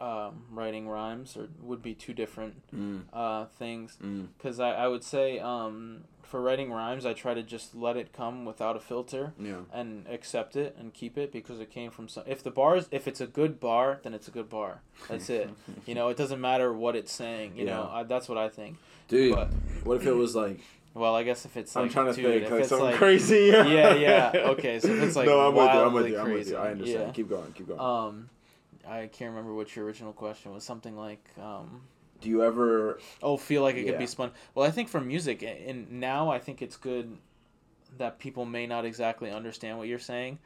[0.00, 3.96] um, writing rhymes or would be two different Mm, uh, things.
[4.04, 7.96] mm, Because I, I would say um, for writing rhymes, I try to just let
[7.96, 9.62] it come without a filter yeah.
[9.72, 12.22] and accept it and keep it because it came from some.
[12.26, 14.82] If the bar is, if it's a good bar, then it's a good bar.
[15.08, 15.50] That's it.
[15.86, 17.56] you know, it doesn't matter what it's saying.
[17.56, 18.76] You know, I, that's what I think.
[19.08, 19.48] Dude, But
[19.84, 20.60] what if it was like
[20.94, 22.96] well, I guess if it's like I'm trying to dude, think like it's something like,
[22.96, 23.46] crazy.
[23.52, 24.32] Yeah, yeah.
[24.34, 25.80] Okay, so if it's like no, I'm with you.
[25.80, 26.18] I'm with you.
[26.18, 26.56] I'm with you.
[26.56, 27.06] I understand.
[27.06, 27.12] yeah.
[27.12, 27.52] Keep going.
[27.52, 27.80] Keep going.
[27.80, 28.30] Um,
[28.88, 30.64] I can't remember what your original question was.
[30.64, 31.82] Something like um.
[32.20, 32.98] Do you ever?
[33.22, 34.32] Oh, feel like it could be spun.
[34.54, 37.16] Well, I think for music, and now I think it's good
[37.96, 40.38] that people may not exactly understand what you're saying,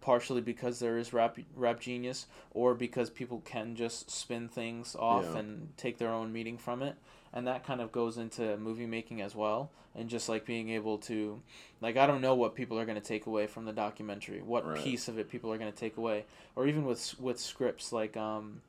[0.00, 5.26] partially because there is rap rap genius, or because people can just spin things off
[5.30, 5.40] Yeah.
[5.40, 6.96] and take their own meaning from it,
[7.34, 10.96] and that kind of goes into movie making as well, and just like being able
[10.98, 11.42] to,
[11.82, 14.82] like I don't know what people are gonna take away from the documentary, what Right.
[14.82, 16.24] piece of it people are gonna take away,
[16.56, 18.62] or even with with scripts like um.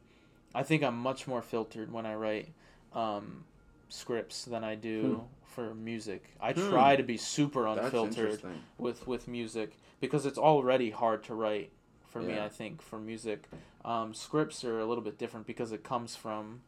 [0.54, 2.48] I think I'm much more filtered when I write
[2.94, 3.44] um,
[3.90, 6.24] scripts than I do for music.
[6.40, 6.70] I Hmm.
[6.70, 8.42] try to be super unfiltered
[8.78, 11.72] with with music because it's already hard to write
[12.08, 12.40] for me.
[12.40, 13.50] I think for music,
[13.84, 16.62] um, scripts are a little bit different because it comes from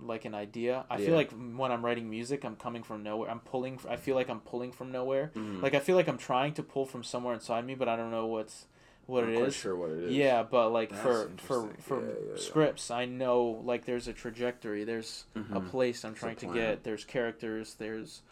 [0.00, 0.84] like an idea.
[0.88, 1.06] I Yeah.
[1.06, 3.30] feel like when I'm writing music, I'm coming from nowhere.
[3.30, 3.80] I'm pulling.
[3.88, 5.32] I feel like I'm pulling from nowhere.
[5.34, 5.62] Mhm.
[5.62, 8.10] Like I feel like I'm trying to pull from somewhere inside me, but I don't
[8.10, 8.66] know what's
[9.06, 9.54] what I'm it is.
[9.54, 10.16] sure what it is.
[10.16, 14.12] Yeah, but like That's for for for Yeah, yeah, scripts, I know like there's a
[14.12, 15.70] trajectory, there's a Mhm.
[15.70, 18.22] place I'm trying to get, there's characters, there's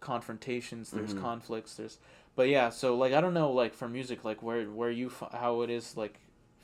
[0.00, 1.20] confrontations, there's Mhm.
[1.20, 1.98] conflicts, there's
[2.34, 5.62] but yeah, so like I don't know like for music like where where you how
[5.62, 6.18] it is like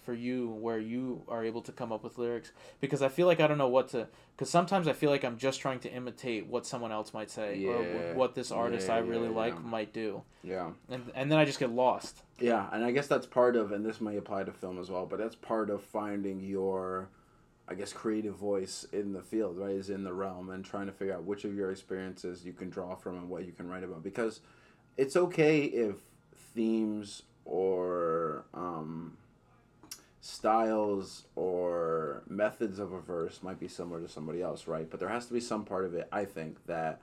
[0.09, 2.50] for you where you are able to come up with lyrics
[2.80, 5.36] because I feel like I don't know what to because sometimes I feel like I'm
[5.36, 8.12] just trying to imitate what someone else might say or Yeah.
[8.14, 10.70] wh- what this artist Yeah, I really yeah, like might do Yeah.
[10.88, 12.22] and and then I just get lost.
[12.40, 15.04] Yeah, and I guess that's part of, and this may apply to film as well,
[15.04, 17.11] but that's part of finding your,
[17.68, 19.72] I guess, creative voice in the field, right?
[19.72, 22.70] Is in the realm and trying to figure out which of your experiences you can
[22.70, 24.02] draw from and what you can write about.
[24.02, 24.40] Because
[24.96, 25.96] it's okay if
[26.54, 29.16] themes or um,
[30.29, 34.89] styles or methods of a verse might be similar to somebody else, right?
[34.89, 37.01] But there has to be some part of it, I think, that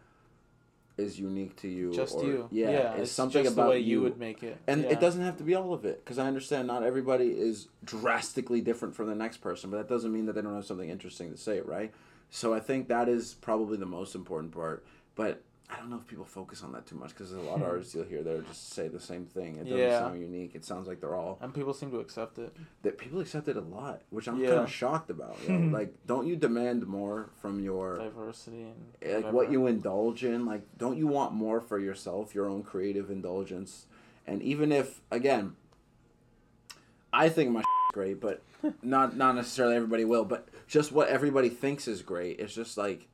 [0.95, 1.91] is unique to you.
[1.91, 2.47] Just or, you.
[2.51, 4.57] Yeah, Yeah, it's, something about the way you you would make it.
[4.67, 4.91] and Yeah.
[4.91, 8.61] it doesn't have to be all of it because I understand not everybody is drastically
[8.61, 11.31] different from the next person, but that doesn't mean that they don't have something interesting
[11.31, 11.91] to say, right?
[12.29, 14.85] So I think that is probably the most important part.
[15.15, 17.55] But I don't know if people focus on that too much because there's a lot
[17.55, 17.69] of hmm.
[17.69, 19.55] artists you'll hear that just say the same thing.
[19.55, 19.99] It doesn't Yeah.
[19.99, 20.53] sound unique.
[20.53, 22.55] It sounds like they're all and people seem to accept it.
[22.83, 24.49] that people accept it a lot, which I'm Yeah.
[24.49, 25.37] kind of shocked about.
[25.43, 25.57] you know?
[25.67, 25.73] Hmm.
[25.73, 29.35] like, don't you demand more from your Diversity and eh, like whatever.
[29.37, 33.87] what you indulge in like don't you want more for yourself your own creative indulgence
[34.27, 35.55] and even if again
[37.13, 37.63] i think my
[37.93, 38.41] great but
[38.83, 43.07] not not necessarily everybody will but just what everybody thinks is great it's just like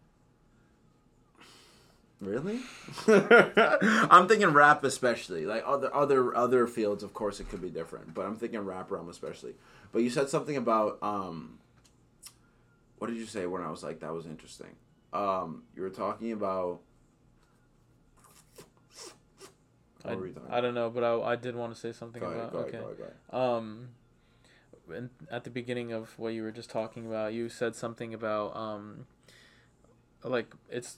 [2.21, 2.59] really
[4.11, 8.13] i'm thinking rap especially like other other other fields of course it could be different
[8.13, 9.53] but i'm thinking rap realm especially
[9.91, 11.57] but you said something about um
[12.99, 14.75] what did you say when i was like that was interesting
[15.13, 16.79] um, you were talking about.
[20.03, 21.91] I, What were you talking I don't know, but I, I did want to say
[21.91, 22.77] something Go ahead, about go ahead, okay.
[22.77, 23.57] go ahead, go ahead.
[23.57, 23.89] Um,
[24.93, 28.55] and at the beginning of what you were just talking about, you said something about
[28.55, 29.05] um,
[30.23, 30.97] like it's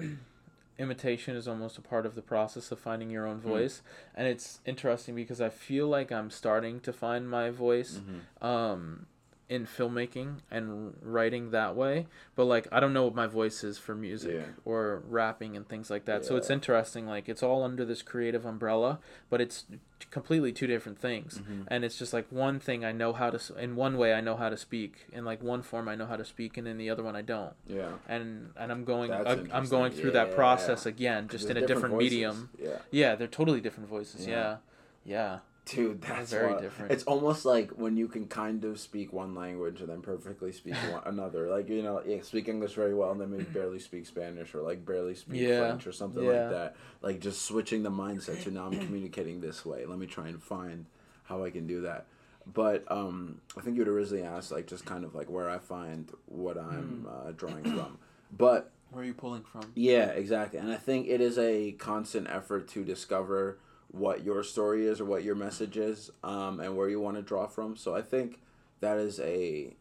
[0.78, 3.48] imitation is almost a part of the process of finding your own Hmm.
[3.48, 3.82] voice,
[4.14, 7.98] and it's interesting because I feel like I'm starting to find my voice.
[7.98, 8.44] Mm-hmm.
[8.46, 9.06] Um,
[9.54, 13.76] in filmmaking and writing that way but like i don't know what my voice is
[13.76, 14.46] for music Yeah.
[14.64, 18.44] or rapping and things like that so it's interesting like it's all under this creative
[18.46, 18.98] umbrella
[19.28, 19.64] but it's
[20.10, 21.62] completely two different things Mm-hmm.
[21.68, 24.36] and it's just like one thing i know how to in one way i know
[24.36, 26.88] how to speak in like one form i know how to speak and in the
[26.88, 27.90] other one i don't Yeah.
[28.08, 31.94] and and i'm going uh, i'm going through that process again just in a different,
[31.94, 32.10] voices.
[32.10, 32.78] medium Yeah.
[32.90, 34.34] yeah they're totally different voices Yeah.
[34.34, 34.56] yeah
[35.04, 36.90] yeah, Dude, that's very different.
[36.92, 40.74] It's almost like when you can kind of speak one language and then perfectly speak
[40.74, 41.48] one, another.
[41.48, 44.62] Like you know, yeah, speak English very well and then maybe barely speak Spanish or
[44.62, 45.58] like barely speak Yeah.
[45.58, 46.30] French or something Yeah.
[46.30, 46.76] like that.
[47.00, 49.86] Like just switching the mindset to now I'm communicating this way.
[49.86, 50.86] Let me try and find
[51.24, 52.06] how I can do that.
[52.44, 55.58] But um, I think you had originally asked like just kind of like where I
[55.58, 57.28] find what I'm Hmm.
[57.28, 57.98] uh, drawing from.
[58.36, 60.58] But where are you pulling from yeah, exactly.
[60.58, 63.58] And I think it is a constant effort to discover
[63.92, 67.22] what your story is or what your message is um, and where you want to
[67.22, 67.76] draw from.
[67.76, 68.40] So I think
[68.80, 69.74] that is a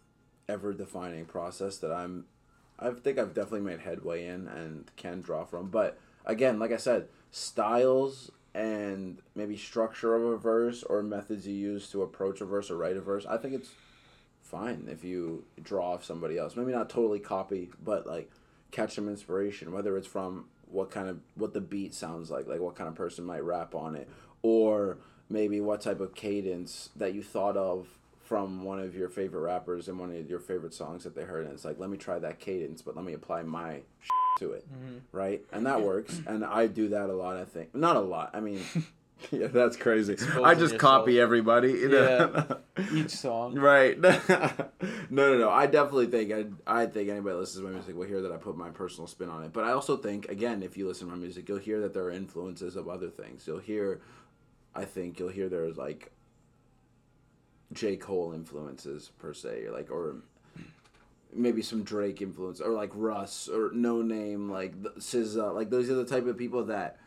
[0.48, 2.26] ever defining process that I'm
[2.78, 5.70] I think I've definitely made headway in and can draw from.
[5.70, 11.54] But again, like I said, styles and maybe structure of a verse or methods you
[11.54, 13.70] use to approach a verse or write a verse, I think it's
[14.42, 16.56] fine if you draw off somebody else.
[16.56, 18.32] Maybe not totally copy, but like
[18.72, 22.60] catch some inspiration, whether it's from what kind of what the beat sounds like, like
[22.60, 24.10] what kind of person might rap on it,
[24.42, 24.98] or
[25.30, 27.88] maybe what type of cadence that you thought of
[28.24, 31.46] from one of your favorite rappers and one of your favorite songs that they heard,
[31.46, 33.82] and it's like, let me try that cadence, but let me apply my
[34.40, 34.98] to it, mm-hmm.
[35.12, 35.42] right?
[35.52, 37.36] And that works, and I do that a lot.
[37.36, 38.32] I think not a lot.
[38.34, 38.62] I mean,
[39.32, 40.14] yeah, that's crazy.
[40.14, 41.72] I Exposing just copy everybody.
[41.72, 42.58] you know?
[42.94, 44.00] each song Right.
[44.00, 44.18] no,
[45.10, 45.50] no, no.
[45.50, 46.32] I definitely think
[46.66, 48.70] I, I think anybody that listens to my music will hear that I put my
[48.70, 49.54] personal spin on it.
[49.54, 52.04] But I also think, again, if you listen to my music, you'll hear that there
[52.04, 53.46] are influences of other things.
[53.46, 54.02] You'll hear,
[54.74, 56.12] I think you'll hear there's like
[57.74, 60.18] J Cole influences per se, or like or
[61.34, 65.54] maybe some Drake influence, or like Russ or Noname, like SZA.
[65.54, 66.98] Like those are the type of people that.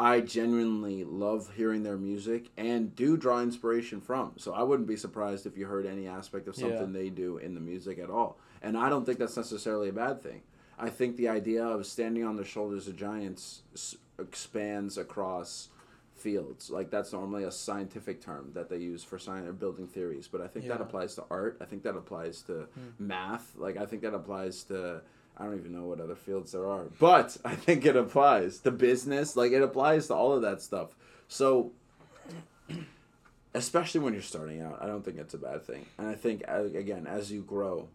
[0.00, 4.32] I genuinely love hearing their music and do draw inspiration from.
[4.38, 7.00] So I wouldn't be surprised if you heard any aspect of something Yeah.
[7.00, 8.38] they do in the music at all.
[8.62, 10.40] And I don't think that's necessarily a bad thing.
[10.78, 13.62] I think the idea of standing on the shoulders of giants
[14.18, 15.68] expands across
[16.14, 16.70] fields.
[16.70, 20.28] Like that's normally a scientific term that they use for science or building theories.
[20.28, 21.58] But I think that applies to art.
[21.60, 23.06] I think that applies to hmm.
[23.06, 23.54] math.
[23.54, 25.02] Like I think that applies to
[25.36, 28.70] I don't even know what other fields there are, but I think it applies to
[28.70, 29.36] business.
[29.36, 30.94] Like it applies to all of that stuff.
[31.28, 31.72] So,
[33.54, 35.86] especially when you're starting out, I don't think it's a bad thing.
[35.96, 37.88] And I think again, as you grow,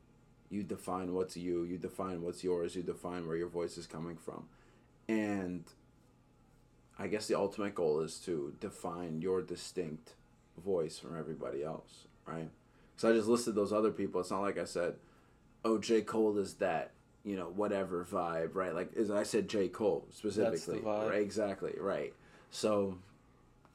[0.49, 4.17] you define what's you, you define what's yours, you define where your voice is coming
[4.17, 4.45] from,
[5.07, 5.65] and
[6.97, 10.13] I guess the ultimate goal is to define your distinct
[10.63, 12.49] voice from everybody else, right?
[12.97, 14.21] So I just listed those other people.
[14.21, 14.95] It's not like I said,
[15.63, 16.01] "Oh, J.
[16.01, 16.91] Cole is that."
[17.25, 18.73] You know, whatever vibe, right?
[18.73, 19.67] Like, is I said J.
[19.67, 21.09] Cole specifically, vibe.
[21.09, 21.21] right?
[21.21, 22.13] Exactly, right.
[22.51, 22.97] So,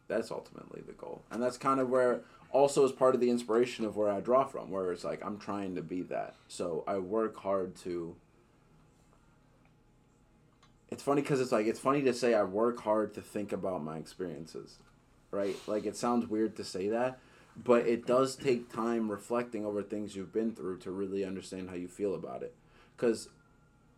[0.08, 2.22] that's ultimately the goal, and that's kind of where
[2.52, 5.38] also is part of the inspiration of where I draw from, where it's like I'm
[5.38, 6.34] trying to be that.
[6.48, 8.14] So I work hard to.
[10.90, 13.84] It's funny because it's like it's funny to say I work hard to think about
[13.84, 14.76] my experiences,
[15.30, 15.56] right?
[15.66, 17.18] Like it sounds weird to say that,
[17.56, 21.76] but it does take time reflecting over things you've been through to really understand how
[21.76, 22.54] you feel about it.
[22.96, 23.28] Because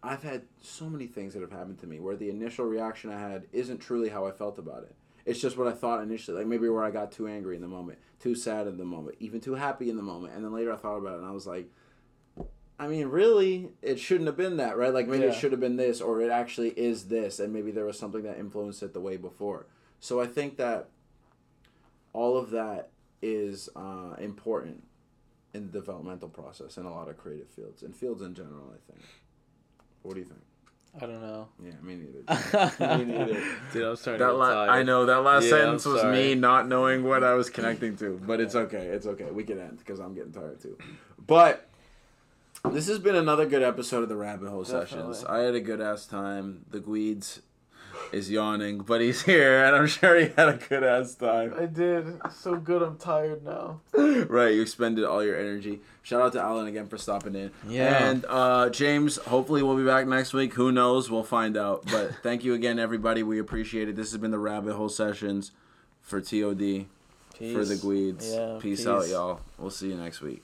[0.02, 3.20] I've had so many things that have happened to me where the initial reaction I
[3.20, 4.94] had isn't truly how I felt about it.
[5.24, 6.38] It's just what I thought initially.
[6.38, 9.16] Like maybe where I got too angry in the moment, too sad in the moment,
[9.20, 10.34] even too happy in the moment.
[10.34, 11.66] And then later I thought about it and I was like,
[12.78, 14.92] I mean, really, it shouldn't have been that, right?
[14.92, 17.84] Like maybe it should have been this, or it actually is this, and maybe there
[17.84, 19.66] was something that influenced it the way before.
[20.00, 20.88] So I think that
[22.12, 22.88] all of that
[23.20, 24.82] is uh, important
[25.54, 28.74] in the developmental process in a lot of creative fields and fields in general.
[28.74, 29.04] I think.
[30.02, 30.40] What do you think?
[31.00, 31.48] I don't know.
[31.64, 32.98] Yeah, me neither.
[32.98, 33.42] me neither.
[33.72, 34.70] Dude, I'm starting That to get la- tired.
[34.70, 38.20] I know that last Yeah, sentence was me not knowing what I was connecting to,
[38.26, 38.88] but it's okay.
[38.88, 39.30] It's okay.
[39.30, 40.76] We can end because I'm getting tired too.
[41.26, 41.66] But
[42.70, 45.24] this has been another good episode of the Rabbit Hole Sessions.
[45.24, 46.66] I had a good ass time.
[46.70, 47.40] The Gweeds
[48.12, 51.54] is yawning, but he's here, and I'm sure he had a good ass time.
[51.58, 52.20] I did.
[52.32, 52.82] So good.
[52.82, 53.80] I'm tired now.
[53.94, 55.80] right, you expended all your energy.
[56.02, 57.50] Shout out to Allan again for stopping in.
[57.66, 58.04] Yeah.
[58.04, 60.54] And uh, James, hopefully we'll be back next week.
[60.54, 61.10] Who knows?
[61.10, 61.84] We'll find out.
[61.90, 63.22] But thank you again, everybody.
[63.22, 63.96] We appreciate it.
[63.96, 65.52] This has been the Rabbit Hole Sessions
[66.00, 66.86] for TOD.
[67.38, 67.84] for the Peace.
[67.84, 68.34] Gweeds.
[68.34, 69.40] Yeah, peace, out, y'all.
[69.58, 70.42] We'll see you next week.